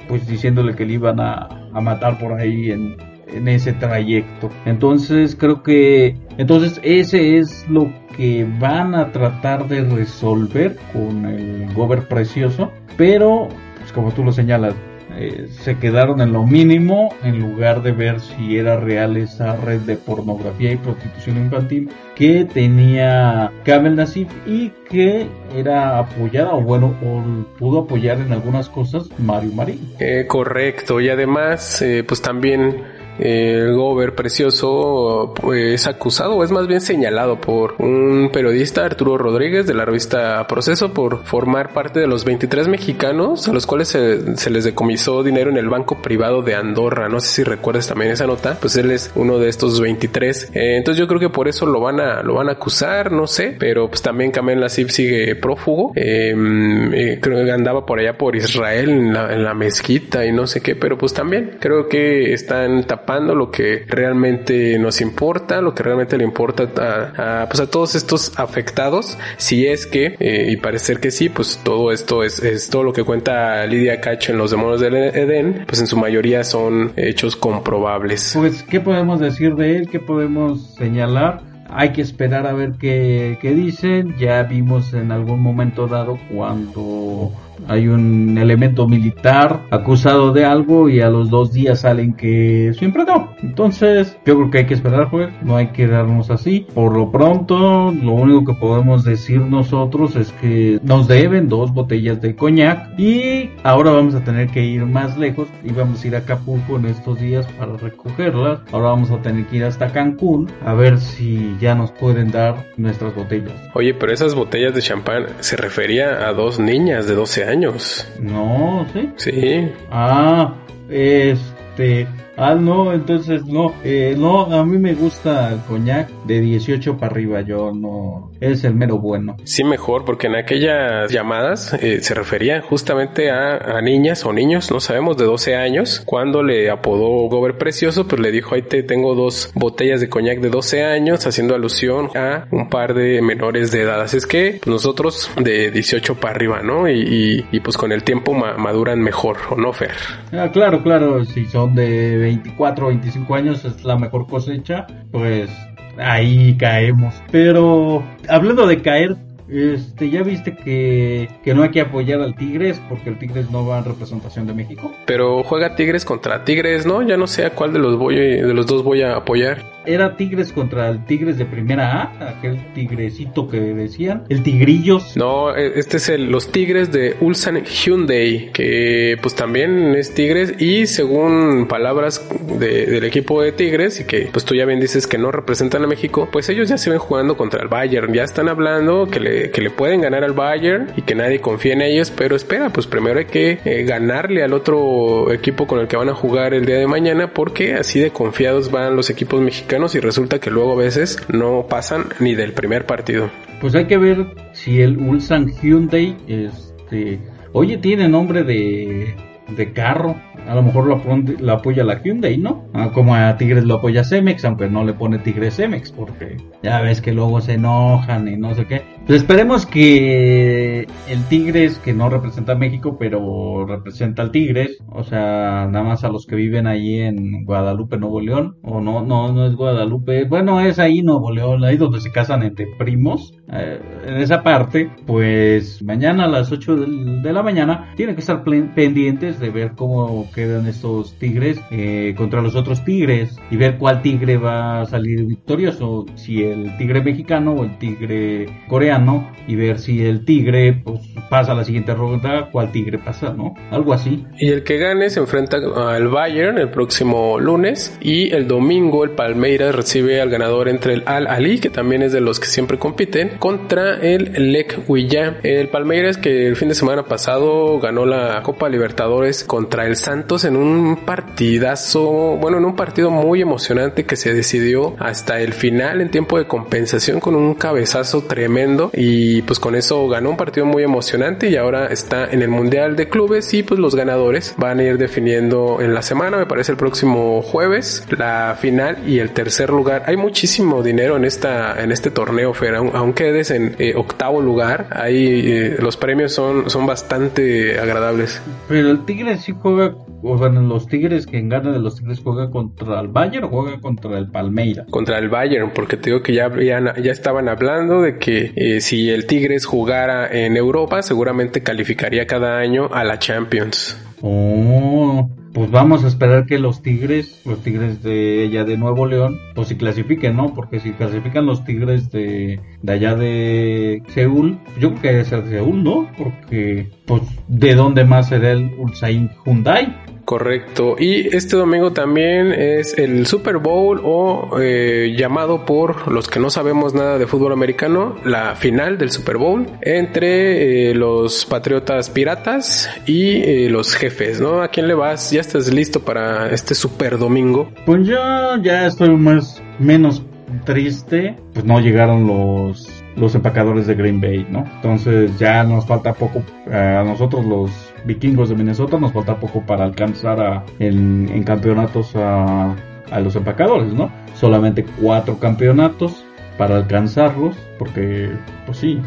pues 0.07 0.27
diciéndole 0.27 0.75
que 0.75 0.85
le 0.85 0.93
iban 0.93 1.19
a, 1.19 1.69
a 1.73 1.81
matar 1.81 2.19
por 2.19 2.33
ahí 2.33 2.71
en, 2.71 2.97
en 3.27 3.47
ese 3.47 3.73
trayecto. 3.73 4.50
Entonces 4.65 5.35
creo 5.35 5.63
que 5.63 6.15
entonces 6.38 6.79
ese 6.83 7.38
es 7.38 7.67
lo 7.69 7.91
que 8.15 8.47
van 8.59 8.95
a 8.95 9.12
tratar 9.12 9.67
de 9.67 9.83
resolver 9.83 10.77
con 10.93 11.25
el 11.25 11.73
Gober 11.73 12.07
Precioso, 12.07 12.71
pero 12.95 13.47
pues 13.79 13.91
como 13.91 14.12
tú 14.12 14.23
lo 14.23 14.31
señalas, 14.31 14.75
eh, 15.17 15.48
se 15.62 15.77
quedaron 15.77 16.22
en 16.22 16.34
lo 16.34 16.46
mínimo 16.46 17.13
en 17.24 17.39
lugar 17.39 17.82
de 17.82 17.91
ver 17.91 18.20
si 18.20 18.58
era 18.58 18.79
real 18.79 19.17
esa 19.17 19.55
red 19.55 19.82
de 19.82 19.96
pornografía 19.96 20.72
y 20.72 20.77
prostitución 20.77 21.38
infantil 21.38 21.89
que 22.15 22.46
tenía 22.46 23.51
Kamel 23.63 23.96
Nasif 23.96 24.29
y 24.46 24.72
que 24.89 25.27
era 25.55 26.00
apoyada 26.00 26.53
o 26.53 26.62
bueno 26.62 26.96
o 27.03 27.24
pudo 27.58 27.82
apoyar 27.82 28.20
en 28.20 28.32
algunas 28.34 28.70
cosas 28.70 29.10
Mario 29.20 29.51
Marín. 29.53 29.79
Eh, 30.00 30.25
correcto 30.27 31.00
y 31.00 31.10
además 31.10 31.82
eh, 31.82 32.03
pues 32.08 32.22
también 32.22 32.84
el 33.20 33.74
Gober 33.75 34.15
Precioso 34.15 35.34
pues, 35.39 35.74
es 35.74 35.88
acusado 35.88 36.36
o 36.36 36.43
es 36.43 36.51
más 36.51 36.67
bien 36.67 36.82
señalado 36.82 37.39
por 37.39 37.75
un 37.79 38.29
periodista, 38.34 38.86
Arturo 38.86 39.17
Rodríguez, 39.17 39.67
de 39.67 39.74
la 39.74 39.86
revista 39.86 40.46
Proceso, 40.48 40.93
por 40.93 41.24
formar 41.25 41.74
parte 41.74 42.00
de 42.00 42.08
los 42.08 42.25
23 42.25 42.67
mexicanos 42.67 43.48
a 43.48 43.53
los 43.53 43.65
cuales 43.65 43.89
se, 43.89 44.50
les 44.50 44.63
decomisó 44.63 45.24
dinero 45.24 45.50
en 45.50 45.58
el 45.58 45.70
banco 45.70 46.01
privado 46.01 46.41
de 46.41 46.55
Andorra. 46.55 47.10
No 47.10 47.20
sé 47.20 47.27
si 47.27 47.43
recuerdas 47.43 47.88
también 47.88 48.12
esa 48.12 48.27
nota, 48.27 48.58
pues 48.60 48.75
él 48.77 48.91
es 48.91 49.12
uno 49.15 49.39
de 49.39 49.50
estos 49.50 49.79
23. 49.79 50.51
Eh, 50.53 50.77
entonces 50.77 51.00
yo 51.00 51.08
creo 51.08 51.20
que 51.20 51.29
por 51.29 51.48
eso 51.48 51.65
lo 51.65 51.79
van 51.79 52.00
a, 52.00 52.24
lo 52.24 52.36
van 52.36 52.50
a 52.50 52.53
acusar, 52.53 53.12
no 53.12 53.27
sé, 53.27 53.55
pero 53.58 53.88
pues 53.88 54.01
también 54.01 54.32
Kamel 54.32 54.60
Nasib 54.60 54.89
sigue 54.89 55.36
prófugo. 55.36 55.91
Em, 55.96 56.93
eh, 56.93 57.20
creo 57.22 57.43
que 57.46 57.51
andaba 57.51 57.86
por 57.86 58.00
allá 58.00 58.17
por 58.17 58.36
Israel 58.36 58.89
en 58.89 59.13
la, 59.13 59.34
en 59.34 59.43
la 59.43 59.53
mezquita 59.53 60.25
y 60.25 60.32
no 60.32 60.48
sé 60.48 60.62
qué, 60.62 60.75
pero 60.75 60.98
pues 60.98 61.13
también 61.13 61.58
creo 61.60 61.88
que 61.88 62.34
están 62.34 62.84
tapando 62.84 63.02
lo 63.07 63.51
que 63.51 63.86
realmente 63.88 64.77
nos 64.79 65.01
importa, 65.01 65.62
lo 65.62 65.74
que 65.74 65.83
realmente 65.83 66.17
le 66.17 66.24
importa 66.24 66.63
a, 66.77 67.45
pues 67.48 67.60
a 67.60 67.69
todos 67.69 67.95
estos 67.95 68.38
afectados, 68.38 69.17
si 69.38 69.67
es 69.67 69.86
que, 69.86 70.15
eh, 70.19 70.48
y 70.50 70.57
parecer 70.57 71.00
que 71.00 71.12
sí, 71.12 71.29
pues 71.29 71.60
todo 71.63 71.91
esto 71.91 72.24
es, 72.24 72.41
es 72.43 72.69
todo 72.69 72.83
lo 72.83 72.93
que 72.93 73.03
cuenta 73.03 73.65
Lidia 73.65 74.01
Cacho 74.01 74.31
en 74.31 74.38
Los 74.38 74.51
Demonios 74.51 74.81
del 74.81 74.95
Edén, 74.95 75.63
pues 75.67 75.79
en 75.79 75.88
su 75.88 75.98
mayoría 75.98 76.43
son 76.43 76.93
hechos 76.95 77.36
comprobables. 77.36 78.33
Pues, 78.36 78.63
¿qué 78.63 78.79
podemos 78.79 79.19
decir 79.19 79.55
de 79.55 79.77
él? 79.77 79.89
¿Qué 79.89 80.00
podemos 80.00 80.75
señalar? 80.75 81.41
Hay 81.69 81.91
que 81.91 82.01
esperar 82.01 82.45
a 82.45 82.53
ver 82.53 82.74
qué, 82.79 83.38
qué 83.41 83.51
dicen. 83.51 84.15
Ya 84.17 84.43
vimos 84.43 84.93
en 84.93 85.12
algún 85.12 85.41
momento 85.41 85.88
dado 85.88 86.19
cuando 86.31 87.31
hay 87.67 87.88
un 87.88 88.38
elemento 88.38 88.88
militar 88.88 89.62
acusado 89.72 90.31
de 90.33 90.45
algo 90.45 90.89
y 90.89 91.01
a 91.01 91.10
los 91.10 91.29
dos 91.29 91.53
días 91.53 91.81
salen 91.81 92.13
que 92.13 92.74
siempre 92.77 93.05
no. 93.05 93.33
Entonces, 93.41 94.17
yo 94.25 94.36
creo 94.36 94.51
que 94.51 94.57
hay 94.60 94.65
que 94.65 94.74
esperar, 94.74 95.05
juez. 95.10 95.29
No 95.41 95.57
hay 95.57 95.67
que 95.67 95.88
darnos 95.88 96.29
así. 96.29 96.67
Por 96.74 96.95
lo 96.95 97.12
pronto, 97.12 97.91
lo 97.91 98.12
único 98.13 98.45
que 98.45 98.60
podemos 98.60 99.03
decir 99.03 99.41
nosotros 99.41 100.15
es 100.15 100.31
que 100.33 100.79
nos 100.83 101.07
deben 101.07 101.50
dos 101.50 101.74
botellas 101.74 102.22
de 102.22 102.36
coñac 102.36 102.98
y 102.98 103.51
ahora 103.63 103.91
vamos 103.91 104.15
a 104.15 104.24
tener 104.24 104.48
que 104.50 104.63
ir 104.63 104.86
más 104.86 105.17
lejos 105.17 105.48
y 105.63 105.72
vamos 105.72 106.03
a 106.03 106.07
ir 106.07 106.15
a 106.15 106.19
Acapulco 106.19 106.77
en 106.77 106.86
estos 106.86 107.19
días 107.19 107.45
para 107.57 107.75
recogerlas. 107.77 108.60
Ahora 108.72 108.89
vamos 108.89 109.12
a 109.12 109.22
tener 109.22 109.45
que 109.48 109.57
ir 109.57 109.63
hasta 109.65 109.91
Cancún 109.91 110.50
a 110.65 110.74
ver 110.74 111.00
si 111.00 111.55
ya 111.60 111.75
nos 111.75 111.91
pueden 111.91 112.31
dar 112.31 112.67
nuestras 112.77 113.15
botellas. 113.15 113.53
Oye, 113.74 113.93
pero 113.93 114.13
esas 114.13 114.36
botellas 114.36 114.74
de 114.74 114.81
champán 114.81 115.25
se 115.39 115.57
refería 115.57 116.27
a 116.27 116.33
dos 116.33 116.60
niñas 116.60 117.07
de 117.07 117.15
12 117.15 117.42
años. 117.43 118.07
No, 118.19 118.85
¿sí? 118.93 119.09
Sí. 119.17 119.71
Ah, 119.91 120.55
este... 120.89 122.07
Ah, 122.35 122.55
no, 122.55 122.93
entonces 122.93 123.45
no, 123.45 123.73
eh, 123.83 124.15
no, 124.17 124.41
a 124.51 124.65
mí 124.65 124.79
me 124.79 124.95
gusta 124.95 125.53
el 125.53 125.59
coñac 125.62 126.09
de 126.25 126.41
18 126.41 126.97
para 126.97 127.12
arriba, 127.12 127.41
yo 127.41 127.71
no, 127.71 128.31
es 128.51 128.63
el 128.63 128.75
mero 128.75 128.97
bueno. 128.97 129.38
Sí, 129.43 129.63
mejor, 129.63 130.05
porque 130.05 130.27
en 130.27 130.35
aquellas 130.35 131.12
llamadas 131.12 131.73
eh, 131.81 132.01
se 132.01 132.13
refería 132.13 132.62
justamente 132.62 133.31
a, 133.31 133.81
niñas 133.81 134.25
o 134.25 134.33
niños, 134.33 134.71
no 134.71 134.79
sabemos, 134.79 135.17
de 135.17 135.25
12 135.25 135.55
años, 135.55 136.01
cuando 136.05 136.43
le 136.43 136.69
apodó 136.69 137.29
Gober 137.29 137.57
Precioso, 137.57 138.07
pues 138.07 138.21
le 138.21 138.31
dijo, 138.31 138.55
ahí 138.55 138.62
te 138.62 138.83
tengo 138.83 139.15
dos 139.15 139.51
botellas 139.55 140.00
de 140.01 140.09
coñac 140.09 140.39
de 140.39 140.50
12 140.50 140.83
años, 140.83 141.25
haciendo 141.25 141.55
alusión 141.55 142.09
a 142.15 142.47
un 142.51 142.69
par 142.69 142.93
de 142.93 143.21
menores 143.21 143.71
de 143.71 143.81
edad. 143.81 144.01
Así 144.01 144.17
es 144.17 144.27
que 144.27 144.59
pues, 144.62 144.67
nosotros 144.67 145.31
de 145.38 145.71
18 145.71 146.15
para 146.15 146.35
arriba, 146.35 146.62
¿no? 146.62 146.89
Y, 146.89 147.45
y, 147.51 147.59
pues 147.59 147.77
con 147.77 147.91
el 147.91 148.03
tiempo 148.03 148.33
maduran 148.33 149.00
mejor, 149.00 149.38
¿o 149.50 149.55
no, 149.55 149.71
Fer? 149.73 149.91
Ah, 150.31 150.50
claro, 150.51 150.83
claro, 150.83 151.23
si 151.25 151.45
son 151.45 151.75
de 151.75 152.17
24 152.17 152.85
o 152.85 152.89
25 152.89 153.35
años 153.35 153.65
es 153.65 153.83
la 153.83 153.97
mejor 153.97 154.27
cosecha, 154.27 154.85
pues 155.12 155.50
ahí 155.97 156.55
caemos. 156.57 157.13
Pero 157.31 158.03
hablando 158.27 158.67
de 158.67 158.81
caer, 158.81 159.15
este, 159.50 160.09
¿ya 160.09 160.23
viste 160.23 160.55
que, 160.55 161.29
que, 161.43 161.53
no 161.53 161.63
hay 161.63 161.69
que 161.69 161.81
apoyar 161.81 162.21
al 162.21 162.35
Tigres 162.35 162.81
porque 162.89 163.09
el 163.09 163.17
Tigres 163.17 163.50
no 163.51 163.65
va 163.65 163.79
en 163.79 163.85
representación 163.85 164.47
de 164.47 164.53
México? 164.53 164.91
Pero 165.05 165.43
juega 165.43 165.75
Tigres 165.75 166.05
contra 166.05 166.43
Tigres, 166.43 166.85
¿no? 166.85 167.01
Ya 167.01 167.17
no 167.17 167.27
sé 167.27 167.45
a 167.45 167.51
cuál 167.51 167.73
de 167.73 167.79
los 167.79 167.97
voy 167.97 168.15
de 168.15 168.53
los 168.53 168.67
dos 168.67 168.83
voy 168.83 169.01
a 169.01 169.15
apoyar 169.15 169.73
era 169.85 170.15
Tigres 170.15 170.51
contra 170.51 170.89
el 170.89 171.05
Tigres 171.05 171.38
de 171.38 171.45
primera 171.45 172.03
A, 172.03 172.29
aquel 172.29 172.73
tigrecito 172.73 173.47
que 173.47 173.59
decían, 173.59 174.23
el 174.29 174.43
Tigrillos. 174.43 175.15
No, 175.17 175.55
e, 175.55 175.79
este 175.79 175.97
es 175.97 176.09
el, 176.09 176.31
los 176.31 176.51
Tigres 176.51 176.91
de 176.91 177.15
Ulsan 177.19 177.63
Hyundai, 177.65 178.51
que 178.53 179.17
pues 179.21 179.35
también 179.35 179.95
es 179.95 180.13
Tigres 180.13 180.62
y 180.62 180.88
según 180.88 181.67
palabras 181.67 182.25
del 182.59 183.03
equipo 183.03 183.41
de 183.41 183.51
Tigres 183.51 184.00
y 184.00 184.05
que 184.05 184.29
pues 184.31 184.45
tú 184.45 184.55
ya 184.55 184.65
bien 184.65 184.79
dices 184.79 185.07
que 185.07 185.17
no 185.17 185.31
representan 185.31 185.83
a 185.83 185.88
México, 185.88 186.29
pues 186.31 186.50
ellos 186.50 186.69
ya 186.69 186.77
se 186.77 186.89
ven 186.89 187.00
jugando 187.00 187.35
contra 187.35 187.62
el 187.62 187.67
Bayern, 187.67 188.13
ya 188.13 188.23
están 188.23 188.47
hablando 188.47 189.07
que 189.07 189.19
le, 189.19 189.33
que 189.54 189.62
le 189.62 189.70
pueden 189.70 190.02
ganar 190.02 190.24
al 190.24 190.34
Bayern 190.34 190.90
y 190.96 191.02
que 191.02 191.16
nadie 191.16 191.40
confía 191.40 191.74
en 191.74 191.82
ellos, 191.82 192.12
pero 192.12 192.36
espera, 192.36 192.69
pues 192.69 192.88
primero 192.88 193.19
hay 193.19 193.26
que 193.26 193.60
eh, 193.65 193.84
ganarle 193.84 194.43
al 194.43 194.54
otro 194.54 195.32
equipo 195.32 195.67
con 195.67 195.80
el 195.80 195.88
que 195.88 195.98
van 195.98 196.10
a 196.10 196.13
jugar 196.13 196.54
el 196.54 196.65
día 196.65 196.78
de 196.78 196.88
mañana 196.88 197.34
porque 197.34 197.74
así 197.74 198.00
de 198.00 198.12
confiados 198.12 198.72
van 198.72 198.96
los 198.96 199.10
equipos 199.10 199.41
mexicanos 199.41 199.96
y 199.96 200.00
resulta 200.00 200.39
que 200.39 200.50
luego 200.50 200.74
a 200.74 200.78
veces 200.78 201.17
no 201.30 201.67
pasan 201.67 202.06
ni 202.19 202.36
del 202.36 202.54
primer 202.54 202.86
partido. 202.86 203.30
Pues 203.62 203.76
hay 203.76 203.86
que 203.86 203.98
ver 203.98 204.28
si 204.54 204.82
el 204.82 204.98
Ulsan 204.98 205.52
Hyundai, 205.62 206.17
este, 206.28 207.19
oye, 207.54 207.78
tiene 207.78 208.10
nombre 208.10 208.43
de, 208.43 209.15
de 209.56 209.74
carro 209.74 210.15
a 210.48 210.56
lo 210.56 210.63
mejor 210.63 210.88
lo, 210.88 211.54
apoya 211.54 211.84
la 211.84 212.02
Hyundai, 212.02 212.38
¿no? 212.38 212.65
Ah, 212.74 212.91
como 212.93 213.15
a 213.15 213.38
Tigres 213.38 213.63
lo 213.63 213.76
apoya 213.76 214.04
Cemex, 214.04 214.43
aunque 214.46 214.69
no 214.69 214.84
le 214.84 214.93
pone 214.93 215.19
Tigres 215.19 215.56
Cemex, 215.56 215.91
porque 215.91 216.38
ya 216.62 216.82
ves 216.82 217.02
que 217.02 217.13
luego 217.13 217.39
se 217.41 217.54
enojan 217.54 218.28
y 218.28 218.38
no 218.38 218.54
sé 218.54 218.65
qué. 218.65 218.82
Pues 219.06 219.22
esperemos 219.22 219.66
que 219.66 220.88
el 221.10 221.26
Tigres, 221.28 221.78
que 221.78 221.92
no 221.92 222.10
representa 222.10 222.54
a 222.54 222.56
México, 222.56 222.96
pero 222.98 223.66
representa 223.66 224.22
al 224.22 224.32
Tigres, 224.32 224.78
o 224.88 225.04
sea, 225.04 225.68
nada 225.70 225.84
más 225.84 226.06
a 226.06 226.10
los 226.10 226.26
que 226.26 226.38
viven 226.38 226.68
ahí 226.68 227.02
en 227.02 227.44
Guadalupe, 227.44 227.98
Nuevo 227.98 228.22
León, 228.22 228.56
o 228.63 228.80
no, 228.80 229.02
no, 229.06 229.34
no 229.34 229.46
es 229.46 229.56
Guadalupe, 229.56 230.24
bueno, 230.24 230.62
es 230.62 230.80
ahí 230.80 231.02
Nuevo 231.02 231.34
León, 231.34 231.66
ahí 231.66 231.76
donde 231.76 232.00
se 232.00 232.13
casan 232.13 232.44
entre 232.44 232.66
primos, 232.78 233.34
en 233.47 234.17
esa 234.17 234.41
parte, 234.41 234.89
pues 235.06 235.82
mañana 235.84 236.25
a 236.25 236.27
las 236.27 236.51
8 236.51 236.75
de 236.75 237.34
la 237.34 237.43
mañana 237.43 237.93
tienen 237.95 238.15
que 238.15 238.21
estar 238.21 238.43
pendientes 238.43 239.39
de 239.39 239.49
ver 239.49 239.73
cómo 239.75 240.29
quedan 240.34 240.67
estos 240.67 241.13
tigres 241.19 241.60
eh, 241.71 242.13
contra 242.17 242.41
los 242.41 242.56
otros 242.56 242.84
tigres 242.86 243.36
y 243.51 243.58
ver 243.58 243.77
cuál 243.77 244.01
tigre 244.01 244.38
va 244.38 244.82
a 244.82 244.86
salir 244.86 245.25
victorioso, 245.25 246.06
si 246.15 246.43
el 246.43 246.77
tigre 246.77 247.01
mexicano 247.01 247.53
o 247.53 247.63
el 247.63 247.77
tigre 247.77 248.47
coreano 248.67 249.29
y 249.47 249.56
ver 249.56 249.79
si 249.79 250.03
el 250.06 250.25
tigre 250.25 250.82
pues, 250.84 251.01
pasa 251.29 251.51
a 251.51 251.56
la 251.56 251.65
siguiente 251.65 251.93
ronda, 251.93 252.49
cuál 252.51 252.71
tigre 252.71 252.97
pasa, 252.97 253.34
¿no? 253.34 253.53
Algo 253.71 253.93
así. 253.93 254.25
Y 254.39 254.49
el 254.49 254.63
que 254.63 254.77
gane 254.77 255.10
se 255.10 255.19
enfrenta 255.19 255.58
al 255.58 256.08
Bayern 256.08 256.58
el 256.58 256.69
próximo 256.69 257.39
lunes 257.39 257.97
y 258.01 258.34
el 258.34 258.47
domingo 258.47 259.03
el 259.03 259.12
Palmeiras 259.12 259.75
recibe 259.75 260.21
al 260.21 260.29
ganador 260.29 260.69
entre 260.69 260.93
el 260.93 261.03
Al 261.06 261.27
Ali, 261.27 261.60
que 261.60 261.69
también 261.69 262.01
es 262.01 262.13
de 262.13 262.21
los 262.21 262.39
que 262.39 262.47
siempre 262.47 262.77
compiten, 262.77 263.33
contra 263.39 264.00
el 264.00 264.52
Lech 264.52 264.80
Huilla. 264.88 265.38
El 265.43 265.69
Palmeiras 265.69 266.17
que 266.17 266.48
el 266.48 266.56
fin 266.56 266.69
de 266.69 266.76
semana 266.76 267.04
pasado 267.04 267.80
ganó 267.80 268.06
la 268.06 268.41
Copa 268.43 268.69
Libertadores 268.69 269.43
contra 269.43 269.86
el 269.86 269.96
San 269.96 270.26
en 270.43 270.56
un 270.56 271.06
partidazo, 271.06 272.38
bueno, 272.38 272.58
en 272.58 272.65
un 272.65 272.76
partido 272.76 273.12
muy 273.12 273.41
emocionante 273.41 274.06
que 274.06 274.15
se 274.15 274.34
decidió 274.34 274.96
hasta 274.98 275.39
el 275.41 275.54
final 275.54 276.02
en 276.02 276.10
tiempo 276.10 276.38
de 276.39 276.48
compensación 276.48 277.19
con 277.19 277.36
un 277.36 277.54
cabezazo 277.54 278.24
tremendo 278.24 278.89
y 278.93 279.43
pues 279.43 279.60
con 279.60 279.76
eso 279.76 280.08
ganó 280.08 280.32
un 280.32 280.38
partido 280.38 280.65
muy 280.65 280.82
emocionante 280.84 281.50
y 281.50 281.56
ahora 281.56 281.88
está 281.88 282.26
en 282.26 282.41
el 282.41 282.50
Mundial 282.50 282.96
de 282.96 283.10
Clubes 283.10 283.54
y 283.54 283.63
pues 283.63 283.80
los 283.80 283.96
ganadores 283.96 284.56
van 284.58 284.80
a 284.80 284.84
ir 284.84 284.98
definiendo 284.98 285.80
en 285.82 285.93
la 285.93 286.02
semana, 286.02 286.38
me 286.38 286.46
parece 286.46 286.72
el 286.72 286.78
próximo 286.78 287.41
jueves, 287.41 288.06
la 288.10 288.58
final 288.60 289.08
y 289.08 289.19
el 289.19 289.32
tercer 289.32 289.69
lugar. 289.69 290.04
Hay 290.08 290.17
muchísimo 290.17 290.82
dinero 290.82 291.15
en 291.17 291.26
esta 291.26 291.82
en 291.84 291.91
este 291.91 292.10
torneo, 292.10 292.54
Fer, 292.54 292.76
aunque 292.76 293.22
en 293.27 293.75
eh, 293.79 293.93
octavo 293.95 294.41
lugar, 294.41 294.88
ahí 294.91 295.43
eh, 295.45 295.77
los 295.79 295.97
premios 295.97 296.33
son, 296.33 296.69
son 296.69 296.86
bastante 296.86 297.79
agradables. 297.79 298.41
Pero 298.67 298.89
el 298.89 299.05
Tigre 299.05 299.38
sí 299.38 299.53
juega 299.59 299.95
o 300.25 300.38
bueno, 300.38 300.62
los 300.62 300.88
Tigres, 300.88 301.27
quien 301.27 301.49
gana 301.49 301.73
de 301.73 301.79
los 301.79 301.97
Tigres 301.97 302.21
juega 302.23 302.49
contra 302.49 303.01
el 303.01 303.09
Bayern 303.09 303.43
o 303.43 303.49
juega 303.49 303.81
contra 303.81 304.17
el 304.17 304.29
Palmeiras. 304.29 304.88
Contra 304.89 305.17
el 305.19 305.27
Bayern, 305.27 305.71
porque 305.73 305.97
te 305.97 306.12
digo 306.12 306.23
que 306.23 306.33
ya, 306.33 306.49
ya, 306.63 307.12
estaban 307.12 307.49
hablando 307.49 308.01
de 308.01 308.17
que 308.19 308.53
eh, 308.55 308.79
si 308.79 309.09
el 309.09 309.27
Tigres 309.27 309.65
jugara 309.65 310.31
en 310.31 310.55
Europa, 310.55 311.01
seguramente 311.01 311.62
calificaría 311.62 312.25
cada 312.25 312.57
año 312.57 312.89
a 312.93 313.03
la 313.03 313.19
Champions. 313.19 313.97
Oh, 314.21 315.29
pues 315.54 315.70
vamos 315.70 316.04
a 316.04 316.08
esperar 316.08 316.46
que 316.46 316.58
los 316.58 316.82
Tigres, 316.82 317.42
los 317.46 317.62
Tigres 317.62 318.02
de 318.02 318.48
allá 318.50 318.63
de 318.63 318.78
Nuevo 318.78 319.06
León, 319.06 319.39
pues 319.54 319.68
si 319.68 319.76
clasifiquen, 319.76 320.36
¿no? 320.36 320.54
Porque 320.54 320.80
si 320.80 320.92
clasifican 320.92 321.46
los 321.46 321.63
Tigres 321.63 322.12
de, 322.12 322.60
de 322.82 322.94
allá 322.94 323.16
de 323.16 324.02
Seúl, 324.08 324.60
yo 324.80 324.96
creo 324.96 325.18
que 325.18 325.26
ser 325.26 325.44
de 325.44 325.58
Seúl, 325.58 325.84
¿no? 325.84 326.08
Porque, 326.18 326.89
pues, 327.06 327.22
¿de 327.48 327.76
dónde 327.76 328.04
más 328.04 328.30
será 328.30 328.52
el 328.52 328.74
Ulsain 328.78 329.30
Hyundai? 329.46 329.96
Correcto. 330.25 330.95
Y 330.97 331.36
este 331.36 331.57
domingo 331.57 331.91
también 331.91 332.53
es 332.53 332.97
el 332.97 333.27
Super 333.27 333.57
Bowl 333.57 334.01
o 334.03 334.57
eh, 334.59 335.13
llamado 335.17 335.65
por 335.65 336.12
los 336.12 336.27
que 336.27 336.39
no 336.39 336.49
sabemos 336.49 336.93
nada 336.93 337.17
de 337.17 337.27
fútbol 337.27 337.51
americano, 337.51 338.15
la 338.23 338.55
final 338.55 338.97
del 338.97 339.12
Super 339.12 339.38
Bowl 339.38 339.67
entre 339.81 340.91
eh, 340.91 340.95
los 340.95 341.45
Patriotas 341.45 342.09
Piratas 342.09 342.89
y 343.05 343.41
eh, 343.41 343.69
los 343.69 343.95
jefes, 343.95 344.39
¿no? 344.39 344.62
¿A 344.62 344.69
quién 344.69 344.88
le 344.88 344.93
vas? 344.93 345.31
¿Ya 345.31 345.41
estás 345.41 345.73
listo 345.73 345.99
para 345.99 346.49
este 346.51 346.73
Super 346.73 347.17
Domingo? 347.17 347.69
Pues 347.86 348.07
yo 348.07 348.17
ya 348.62 348.88
estoy 348.88 349.09
más 349.17 349.62
menos 349.77 350.23
triste, 350.65 351.36
pues 351.53 351.65
no 351.65 351.79
llegaron 351.79 352.27
los 352.27 353.03
los 353.15 353.36
empacadores 353.36 353.88
de 353.88 353.95
Green 353.95 354.19
Bay, 354.19 354.45
¿no? 354.49 354.65
Entonces 354.76 355.38
ya 355.38 355.63
nos 355.63 355.86
falta 355.86 356.13
poco 356.13 356.41
a 356.71 357.04
nosotros 357.06 357.45
los 357.45 357.71
vikingos 358.06 358.49
de 358.49 358.56
Minnesota 358.56 358.99
nos 358.99 359.13
falta 359.13 359.38
poco 359.39 359.62
para 359.62 359.84
alcanzar 359.86 360.41
a, 360.41 360.63
en, 360.80 361.30
en 361.32 361.43
campeonatos 361.43 362.15
a, 362.15 362.76
a 363.12 363.19
los 363.19 363.36
empacadores, 363.36 363.93
¿no? 363.93 364.12
Solamente 364.36 364.84
cuatro 365.02 365.38
campeonatos 365.38 366.26
para 366.58 366.78
alcanzarlos, 366.78 367.56
porque 367.80 368.30
pues 368.65 368.78
sí, 368.78 368.99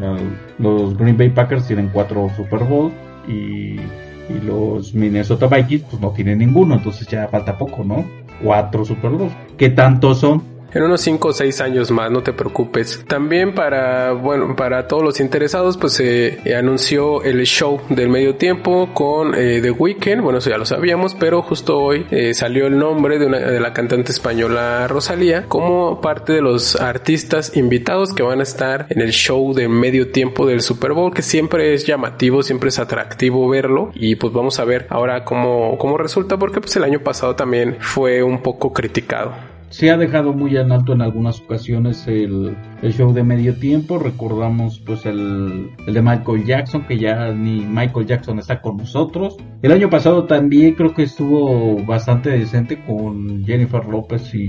eh, 0.00 0.16
los 0.58 0.96
Green 0.96 1.16
Bay 1.16 1.30
Packers 1.30 1.66
tienen 1.66 1.90
cuatro 1.92 2.30
Super 2.36 2.64
Bowl 2.64 2.92
y, 3.28 3.76
y 4.28 4.40
los 4.44 4.94
Minnesota 4.94 5.46
Vikings 5.46 5.84
pues 5.90 6.00
no 6.00 6.10
tienen 6.10 6.38
ninguno, 6.38 6.74
entonces 6.74 7.06
ya 7.06 7.28
falta 7.28 7.58
poco, 7.58 7.84
¿no? 7.84 8.04
Cuatro 8.42 8.84
Super 8.84 9.10
Bowl. 9.10 9.30
¿Qué 9.56 9.70
tantos 9.70 10.20
son? 10.20 10.53
En 10.74 10.82
unos 10.82 11.00
5 11.00 11.28
o 11.28 11.32
6 11.32 11.60
años 11.60 11.90
más, 11.90 12.10
no 12.10 12.22
te 12.22 12.32
preocupes. 12.32 13.04
También 13.06 13.54
para, 13.54 14.12
bueno, 14.12 14.54
para 14.56 14.88
todos 14.88 15.02
los 15.02 15.20
interesados, 15.20 15.76
pues 15.76 15.94
se 15.94 16.54
anunció 16.54 17.22
el 17.22 17.44
show 17.46 17.80
del 17.88 18.08
medio 18.08 18.36
tiempo 18.36 18.90
con 18.92 19.34
eh, 19.34 19.60
The 19.62 19.70
Weeknd, 19.70 20.20
bueno, 20.20 20.38
eso 20.38 20.50
ya 20.50 20.58
lo 20.58 20.66
sabíamos, 20.66 21.14
pero 21.14 21.42
justo 21.42 21.78
hoy 21.78 22.06
eh, 22.10 22.34
salió 22.34 22.66
el 22.66 22.78
nombre 22.78 23.18
de, 23.18 23.26
una, 23.26 23.38
de 23.38 23.60
la 23.60 23.72
cantante 23.72 24.12
española 24.12 24.86
Rosalía 24.88 25.46
como 25.46 26.00
parte 26.00 26.32
de 26.32 26.42
los 26.42 26.76
artistas 26.76 27.56
invitados 27.56 28.12
que 28.12 28.22
van 28.22 28.40
a 28.40 28.42
estar 28.42 28.86
en 28.90 29.00
el 29.00 29.12
show 29.12 29.54
de 29.54 29.68
medio 29.68 30.10
tiempo 30.10 30.46
del 30.46 30.60
Super 30.60 30.92
Bowl, 30.92 31.14
que 31.14 31.22
siempre 31.22 31.74
es 31.74 31.86
llamativo, 31.86 32.42
siempre 32.42 32.68
es 32.68 32.78
atractivo 32.78 33.48
verlo. 33.48 33.90
Y 33.94 34.16
pues 34.16 34.32
vamos 34.32 34.58
a 34.58 34.64
ver 34.64 34.86
ahora 34.90 35.24
cómo, 35.24 35.78
cómo 35.78 35.98
resulta 35.98 36.36
porque 36.38 36.60
pues 36.60 36.74
el 36.76 36.84
año 36.84 37.00
pasado 37.00 37.36
también 37.36 37.76
fue 37.80 38.22
un 38.22 38.42
poco 38.42 38.72
criticado 38.72 39.53
se 39.74 39.90
ha 39.90 39.96
dejado 39.96 40.32
muy 40.32 40.56
en 40.56 40.70
alto 40.70 40.92
en 40.92 41.02
algunas 41.02 41.40
ocasiones 41.40 42.06
el, 42.06 42.56
el 42.80 42.92
show 42.92 43.12
de 43.12 43.24
medio 43.24 43.56
tiempo. 43.56 43.98
Recordamos 43.98 44.78
pues 44.78 45.04
el, 45.04 45.72
el, 45.84 45.94
de 45.94 46.00
Michael 46.00 46.44
Jackson, 46.44 46.84
que 46.86 46.96
ya 46.96 47.32
ni 47.32 47.58
Michael 47.62 48.06
Jackson 48.06 48.38
está 48.38 48.60
con 48.60 48.76
nosotros. 48.76 49.36
El 49.62 49.72
año 49.72 49.90
pasado 49.90 50.26
también 50.26 50.76
creo 50.76 50.94
que 50.94 51.02
estuvo 51.02 51.84
bastante 51.84 52.30
decente 52.30 52.84
con 52.84 53.44
Jennifer 53.44 53.84
López 53.84 54.32
y, 54.32 54.46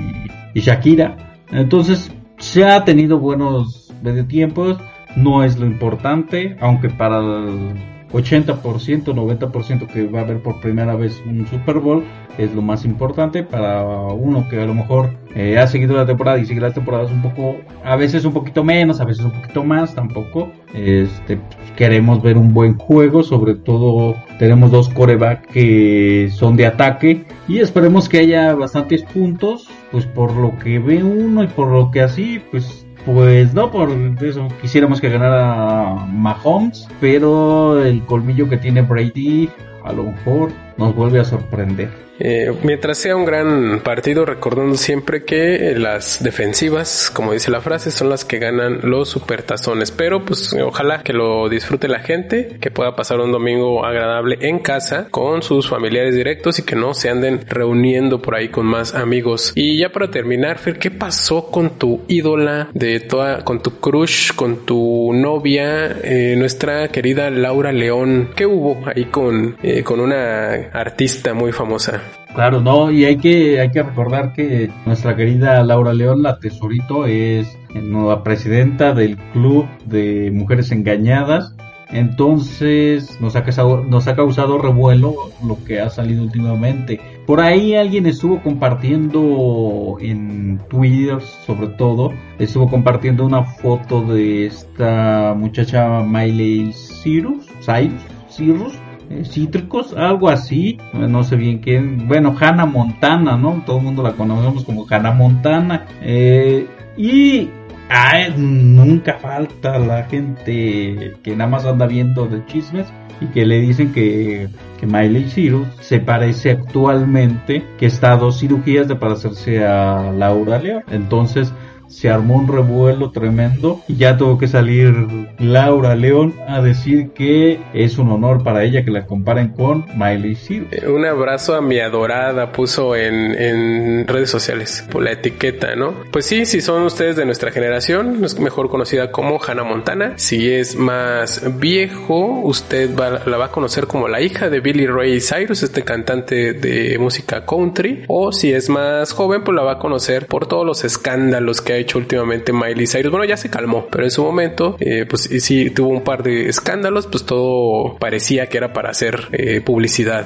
y 0.53 0.59
Shakira. 0.59 1.41
Entonces 1.51 2.15
se 2.37 2.63
ha 2.63 2.85
tenido 2.85 3.17
buenos 3.17 3.91
medio 4.03 4.27
tiempos. 4.27 4.77
No 5.15 5.43
es 5.43 5.57
lo 5.57 5.65
importante, 5.65 6.55
aunque 6.59 6.89
para 6.89 7.17
el 7.17 7.94
80%, 8.15 9.13
90% 9.13 9.87
que 9.87 10.07
va 10.07 10.19
a 10.19 10.23
haber 10.23 10.41
por 10.41 10.61
primera 10.61 10.95
vez 10.95 11.21
un 11.25 11.45
Super 11.47 11.79
Bowl 11.79 12.03
es 12.37 12.53
lo 12.53 12.61
más 12.61 12.85
importante 12.85 13.43
para 13.43 13.83
uno 13.83 14.47
que 14.49 14.59
a 14.61 14.65
lo 14.65 14.73
mejor 14.73 15.11
eh, 15.35 15.57
ha 15.57 15.67
seguido 15.67 15.95
la 15.95 16.05
temporada 16.05 16.37
y 16.37 16.45
sigue 16.45 16.61
las 16.61 16.73
temporadas 16.73 17.11
un 17.11 17.21
poco, 17.21 17.57
a 17.83 17.95
veces 17.95 18.23
un 18.25 18.33
poquito 18.33 18.63
menos, 18.63 19.01
a 19.01 19.05
veces 19.05 19.25
un 19.25 19.31
poquito 19.31 19.63
más, 19.63 19.93
tampoco. 19.93 20.51
Este, 20.73 21.39
queremos 21.75 22.21
ver 22.21 22.37
un 22.37 22.53
buen 22.53 22.77
juego, 22.77 23.23
sobre 23.23 23.55
todo 23.55 24.15
tenemos 24.39 24.71
dos 24.71 24.89
coreback 24.89 25.47
que 25.47 26.29
son 26.31 26.55
de 26.55 26.65
ataque 26.65 27.25
y 27.47 27.59
esperemos 27.59 28.07
que 28.07 28.19
haya 28.19 28.53
bastantes 28.55 29.03
puntos, 29.03 29.67
pues 29.91 30.05
por 30.05 30.33
lo 30.35 30.57
que 30.57 30.79
ve 30.79 31.03
uno 31.03 31.43
y 31.43 31.47
por 31.47 31.69
lo 31.69 31.91
que 31.91 32.01
así, 32.01 32.41
pues 32.51 32.84
pues 33.05 33.53
no, 33.53 33.71
por 33.71 33.89
eso 34.21 34.47
quisiéramos 34.61 34.99
que 34.99 35.09
ganara 35.09 36.05
Mahomes, 36.11 36.87
pero 36.99 37.83
el 37.83 38.03
colmillo 38.05 38.49
que 38.49 38.57
tiene 38.57 38.81
Brady 38.81 39.49
a 39.83 39.93
lo 39.93 40.03
mejor 40.03 40.51
nos 40.77 40.95
vuelve 40.95 41.19
a 41.19 41.25
sorprender. 41.25 42.05
Eh, 42.19 42.53
mientras 42.63 42.97
sea 42.97 43.15
un 43.15 43.25
gran 43.25 43.81
partido, 43.83 44.25
recordando 44.25 44.75
siempre 44.75 45.25
que 45.25 45.75
las 45.77 46.23
defensivas, 46.23 47.11
como 47.13 47.33
dice 47.33 47.51
la 47.51 47.61
frase, 47.61 47.91
son 47.91 48.09
las 48.09 48.23
que 48.23 48.39
ganan 48.39 48.79
los 48.83 49.09
supertazones. 49.09 49.91
Pero 49.91 50.23
pues 50.23 50.53
ojalá 50.53 51.03
que 51.03 51.13
lo 51.13 51.49
disfrute 51.49 51.87
la 51.87 51.99
gente, 51.99 52.57
que 52.59 52.71
pueda 52.71 52.95
pasar 52.95 53.19
un 53.19 53.31
domingo 53.31 53.85
agradable 53.85 54.37
en 54.41 54.59
casa 54.59 55.07
con 55.11 55.41
sus 55.41 55.67
familiares 55.67 56.15
directos 56.15 56.59
y 56.59 56.63
que 56.63 56.75
no 56.75 56.93
se 56.93 57.09
anden 57.09 57.41
reuniendo 57.47 58.21
por 58.21 58.35
ahí 58.35 58.49
con 58.49 58.65
más 58.65 58.95
amigos. 58.95 59.51
Y 59.55 59.77
ya 59.77 59.89
para 59.89 60.09
terminar, 60.09 60.57
Fer, 60.57 60.79
¿qué 60.79 60.91
pasó 60.91 61.51
con 61.51 61.71
tu 61.77 62.03
ídola 62.07 62.69
de 62.73 62.99
toda, 63.01 63.43
con 63.43 63.61
tu 63.61 63.79
crush, 63.79 64.33
con 64.33 64.65
tu 64.65 65.11
novia, 65.13 65.97
eh, 66.03 66.35
nuestra 66.37 66.87
querida 66.89 67.29
Laura 67.29 67.71
León? 67.71 68.29
¿Qué 68.35 68.45
hubo 68.45 68.83
ahí 68.87 69.05
con, 69.05 69.57
eh, 69.61 69.83
con 69.83 69.99
una 69.99 70.64
artista 70.73 71.33
muy 71.33 71.51
famosa? 71.51 72.01
Claro, 72.33 72.59
no, 72.59 72.91
y 72.91 73.05
hay 73.05 73.17
que, 73.17 73.59
hay 73.59 73.71
que 73.71 73.81
recordar 73.81 74.33
que 74.33 74.69
nuestra 74.85 75.15
querida 75.15 75.63
Laura 75.63 75.93
León, 75.93 76.21
la 76.21 76.37
tesorito, 76.37 77.05
es 77.05 77.57
nueva 77.73 78.23
presidenta 78.23 78.93
del 78.93 79.17
Club 79.33 79.65
de 79.85 80.31
Mujeres 80.33 80.71
Engañadas. 80.71 81.55
Entonces 81.89 83.21
nos 83.21 83.35
ha, 83.35 83.43
causado, 83.43 83.83
nos 83.83 84.07
ha 84.07 84.15
causado 84.15 84.57
revuelo 84.57 85.15
lo 85.47 85.63
que 85.63 85.79
ha 85.79 85.89
salido 85.89 86.23
últimamente. 86.23 86.99
Por 87.25 87.39
ahí 87.39 87.75
alguien 87.75 88.05
estuvo 88.05 88.41
compartiendo 88.41 89.97
en 90.01 90.59
Twitter, 90.67 91.21
sobre 91.21 91.67
todo, 91.67 92.11
estuvo 92.39 92.69
compartiendo 92.69 93.25
una 93.25 93.43
foto 93.43 94.01
de 94.01 94.47
esta 94.47 95.33
muchacha 95.37 96.01
Miley 96.01 96.73
Cyrus, 96.73 97.45
Cyrus, 97.61 98.01
Cyrus 98.29 98.73
eh, 98.73 98.84
cítricos, 99.23 99.93
algo 99.95 100.29
así, 100.29 100.77
no 100.93 101.23
sé 101.23 101.35
bien 101.35 101.59
quién, 101.59 102.07
bueno, 102.07 102.35
Hannah 102.39 102.65
Montana, 102.65 103.37
¿no? 103.37 103.63
Todo 103.65 103.77
el 103.77 103.83
mundo 103.83 104.03
la 104.03 104.13
conocemos 104.13 104.63
como 104.63 104.85
Hannah 104.89 105.11
Montana. 105.11 105.85
Eh, 106.01 106.67
y 106.97 107.49
ay, 107.89 108.33
nunca 108.37 109.15
falta 109.15 109.77
la 109.79 110.03
gente 110.03 111.15
que 111.23 111.35
nada 111.35 111.49
más 111.49 111.65
anda 111.65 111.85
viendo 111.85 112.27
de 112.27 112.45
chismes 112.45 112.87
y 113.21 113.27
que 113.27 113.45
le 113.45 113.59
dicen 113.59 113.93
que, 113.93 114.49
que 114.79 114.85
Miley 114.85 115.25
Cyrus 115.29 115.67
se 115.79 115.99
parece 115.99 116.51
actualmente, 116.51 117.63
que 117.77 117.85
está 117.85 118.13
a 118.13 118.17
dos 118.17 118.39
cirugías 118.39 118.87
de 118.87 118.95
parecerse 118.95 119.65
a 119.65 120.11
Laura 120.11 120.59
León. 120.59 120.83
Entonces, 120.91 121.53
se 121.87 122.09
armó 122.09 122.35
un 122.35 122.47
revuelo 122.47 123.11
tremendo 123.11 123.81
y 123.87 123.95
ya 123.97 124.17
tuvo 124.17 124.37
que 124.37 124.47
salir 124.47 124.93
Laura 125.39 125.95
León 125.95 126.33
a 126.47 126.61
decir 126.61 127.11
que 127.11 127.59
es 127.73 127.97
un 127.97 128.11
honor 128.11 128.43
para 128.43 128.63
ella 128.63 128.83
que 128.83 128.91
la 128.91 129.05
comparen 129.05 129.49
con 129.49 129.85
Miley 129.95 130.35
Cyrus. 130.35 130.67
Eh, 130.71 130.87
un 130.87 131.05
abrazo 131.05 131.55
a 131.55 131.61
mi 131.61 131.79
adorada 131.79 132.51
puso 132.51 132.95
en, 132.95 133.33
en 133.33 134.07
redes 134.07 134.29
sociales 134.29 134.85
por 134.91 135.03
la 135.03 135.11
etiqueta, 135.11 135.75
¿no? 135.75 135.93
Pues 136.11 136.25
sí, 136.25 136.45
si 136.45 136.61
son 136.61 136.83
ustedes 136.83 137.15
de 137.15 137.25
nuestra 137.25 137.51
generación, 137.51 138.23
es 138.23 138.39
mejor 138.39 138.69
conocida 138.69 139.11
como 139.11 139.39
Hannah 139.41 139.63
Montana. 139.63 140.13
Si 140.17 140.51
es 140.51 140.75
más 140.75 141.41
viejo, 141.59 142.41
usted 142.43 142.95
va, 142.95 143.21
la 143.25 143.37
va 143.37 143.45
a 143.45 143.51
conocer 143.51 143.87
como 143.87 144.07
la 144.07 144.21
hija 144.21 144.49
de 144.49 144.59
Billy 144.59 144.87
Ray 144.87 145.19
Cyrus, 145.21 145.63
este 145.63 145.83
cantante 145.83 146.53
de 146.53 146.97
música 146.99 147.45
country. 147.45 148.03
O 148.07 148.31
si 148.31 148.51
es 148.53 148.69
más 148.69 149.11
joven, 149.13 149.43
pues 149.43 149.55
la 149.55 149.63
va 149.63 149.73
a 149.73 149.79
conocer 149.79 150.27
por 150.27 150.47
todos 150.47 150.65
los 150.65 150.83
escándalos 150.83 151.61
que 151.61 151.74
ha 151.75 151.77
hecho 151.79 151.97
últimamente 151.97 152.53
Miley 152.53 152.87
Cyrus. 152.87 153.11
Bueno, 153.11 153.25
ya 153.25 153.37
se 153.37 153.49
calmó, 153.49 153.87
pero 153.89 154.03
en 154.03 154.11
su 154.11 154.23
momento, 154.23 154.77
eh, 154.79 155.05
pues 155.07 155.21
sí 155.21 155.69
tuvo 155.69 155.89
un 155.89 156.03
par 156.03 156.23
de 156.23 156.49
escándalos, 156.49 157.07
pues 157.07 157.25
todo 157.25 157.97
parecía 157.97 158.47
que 158.47 158.57
era 158.57 158.73
para 158.73 158.89
hacer 158.89 159.27
eh, 159.31 159.61
publicidad. 159.61 160.25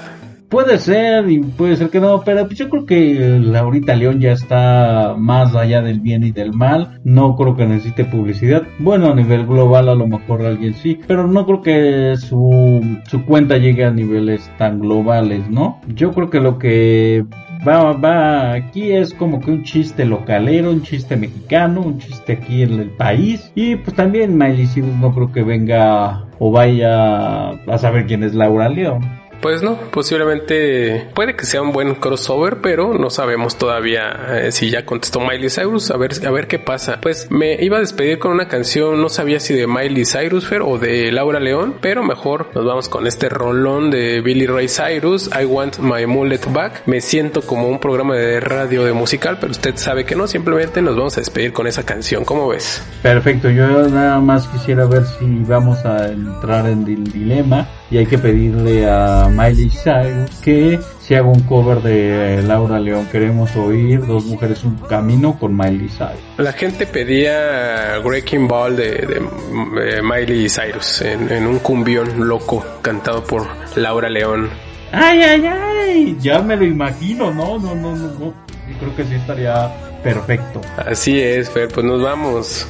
Puede 0.49 0.79
ser 0.79 1.29
y 1.29 1.39
puede 1.39 1.75
ser 1.75 1.91
que 1.91 1.99
no, 1.99 2.23
pero 2.23 2.47
pues 2.47 2.57
yo 2.57 2.69
creo 2.69 2.83
que 2.83 3.37
Laurita 3.39 3.95
León 3.95 4.19
ya 4.19 4.31
está 4.31 5.13
más 5.15 5.55
allá 5.55 5.83
del 5.83 5.99
bien 5.99 6.23
y 6.23 6.31
del 6.31 6.53
mal. 6.53 6.99
No 7.03 7.35
creo 7.35 7.55
que 7.55 7.67
necesite 7.67 8.05
publicidad. 8.05 8.63
Bueno, 8.79 9.11
a 9.11 9.15
nivel 9.15 9.45
global 9.45 9.89
a 9.89 9.95
lo 9.95 10.07
mejor 10.07 10.41
alguien 10.43 10.73
sí, 10.73 10.99
pero 11.05 11.27
no 11.27 11.45
creo 11.45 11.61
que 11.61 12.17
su, 12.17 12.81
su 13.07 13.25
cuenta 13.25 13.57
llegue 13.59 13.85
a 13.85 13.91
niveles 13.91 14.49
tan 14.57 14.79
globales, 14.79 15.47
¿no? 15.51 15.81
Yo 15.87 16.13
creo 16.13 16.31
que 16.31 16.39
lo 16.39 16.57
que 16.57 17.25
va, 17.67 17.93
va, 17.93 18.53
aquí 18.53 18.91
es 18.91 19.13
como 19.13 19.39
que 19.41 19.51
un 19.51 19.63
chiste 19.63 20.05
localero, 20.05 20.71
un 20.71 20.81
chiste 20.83 21.15
mexicano, 21.15 21.81
un 21.81 21.99
chiste 21.99 22.33
aquí 22.33 22.63
en 22.63 22.79
el 22.79 22.89
país. 22.91 23.51
Y 23.55 23.75
pues 23.75 23.95
también 23.95 24.37
Miley 24.37 24.67
Cyrus 24.67 24.95
no 24.95 25.13
creo 25.13 25.31
que 25.31 25.43
venga 25.43 26.25
o 26.39 26.51
vaya 26.51 27.49
a 27.49 27.77
saber 27.77 28.05
quién 28.05 28.23
es 28.23 28.33
Laura 28.33 28.69
León. 28.69 29.18
Pues 29.41 29.61
no, 29.61 29.77
posiblemente 29.91 31.09
puede 31.13 31.35
que 31.35 31.45
sea 31.45 31.61
un 31.61 31.71
buen 31.71 31.95
crossover, 31.95 32.57
pero 32.61 32.93
no 32.93 33.09
sabemos 33.09 33.57
todavía 33.57 34.41
eh, 34.41 34.51
si 34.51 34.69
ya 34.69 34.85
contestó 34.85 35.19
Miley 35.21 35.49
Cyrus. 35.49 35.91
A 35.91 35.97
ver, 35.97 36.11
a 36.25 36.31
ver 36.31 36.47
qué 36.47 36.59
pasa. 36.59 36.99
Pues 37.01 37.29
me 37.31 37.55
iba 37.63 37.77
a 37.77 37.79
despedir 37.79 38.19
con 38.19 38.31
una 38.31 38.47
canción, 38.47 39.01
no 39.01 39.09
sabía 39.09 39.39
si 39.39 39.53
de 39.53 39.67
Miley 39.67 40.05
Cyrus 40.05 40.47
Fer, 40.47 40.61
o 40.61 40.77
de 40.77 41.11
Laura 41.11 41.39
León, 41.39 41.75
pero 41.81 42.03
mejor 42.03 42.49
nos 42.53 42.65
vamos 42.65 42.89
con 42.89 43.07
este 43.07 43.29
rolón 43.29 43.91
de 43.91 44.21
Billy 44.21 44.45
Ray 44.45 44.67
Cyrus, 44.67 45.29
I 45.39 45.45
Want 45.45 45.79
My 45.79 46.05
Mullet 46.05 46.51
Back. 46.51 46.83
Me 46.85 46.99
siento 47.01 47.41
como 47.41 47.67
un 47.67 47.79
programa 47.79 48.15
de 48.15 48.39
radio 48.39 48.83
de 48.83 48.93
musical, 48.93 49.37
pero 49.39 49.51
usted 49.51 49.75
sabe 49.77 50.05
que 50.05 50.15
no, 50.15 50.27
simplemente 50.27 50.81
nos 50.81 50.95
vamos 50.95 51.17
a 51.17 51.21
despedir 51.21 51.53
con 51.53 51.67
esa 51.67 51.83
canción. 51.83 52.25
¿Cómo 52.25 52.49
ves? 52.49 52.83
Perfecto, 53.01 53.49
yo 53.49 53.87
nada 53.87 54.19
más 54.19 54.47
quisiera 54.47 54.85
ver 54.85 55.03
si 55.05 55.25
vamos 55.47 55.85
a 55.85 56.09
entrar 56.09 56.67
en 56.67 56.85
el 56.85 57.03
dilema 57.11 57.67
y 57.91 57.97
hay 57.97 58.05
que 58.05 58.17
pedirle 58.17 58.87
a 58.89 59.28
Miley 59.29 59.69
Cyrus 59.69 60.31
que 60.41 60.79
se 61.01 61.17
haga 61.17 61.27
un 61.27 61.41
cover 61.41 61.81
de 61.81 62.41
Laura 62.43 62.79
León. 62.79 63.07
Queremos 63.11 63.55
oír 63.55 64.05
Dos 64.05 64.25
Mujeres 64.25 64.63
Un 64.63 64.75
Camino 64.77 65.37
con 65.39 65.55
Miley 65.55 65.89
Cyrus. 65.89 66.21
La 66.37 66.53
gente 66.53 66.85
pedía 66.85 67.99
Breaking 68.03 68.47
Ball 68.47 68.75
de, 68.75 68.91
de, 68.91 69.81
de 69.81 70.01
Miley 70.01 70.49
Cyrus 70.49 71.01
en, 71.01 71.31
en, 71.31 71.47
un 71.47 71.59
cumbión 71.59 72.27
loco 72.27 72.63
cantado 72.81 73.23
por 73.23 73.47
Laura 73.75 74.09
León. 74.09 74.49
¡Ay, 74.91 75.21
ay, 75.21 75.45
ay! 75.45 76.17
Ya 76.19 76.41
me 76.41 76.55
lo 76.55 76.65
imagino, 76.65 77.33
no, 77.33 77.57
no, 77.59 77.75
no, 77.75 77.95
no. 77.95 78.07
no. 78.19 78.33
Yo 78.69 78.77
creo 78.79 78.95
que 78.95 79.03
sí 79.05 79.15
estaría 79.15 79.71
perfecto. 80.03 80.61
Así 80.77 81.19
es, 81.19 81.49
Fer, 81.49 81.69
pues 81.69 81.85
nos 81.85 82.01
vamos. 82.01 82.67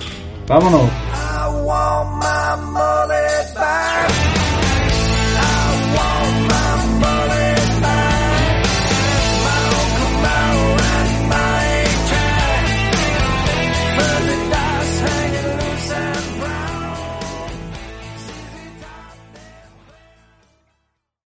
Vámonos. 0.47 0.89
I 1.11 1.47
want 1.63 2.23
my 2.23 2.39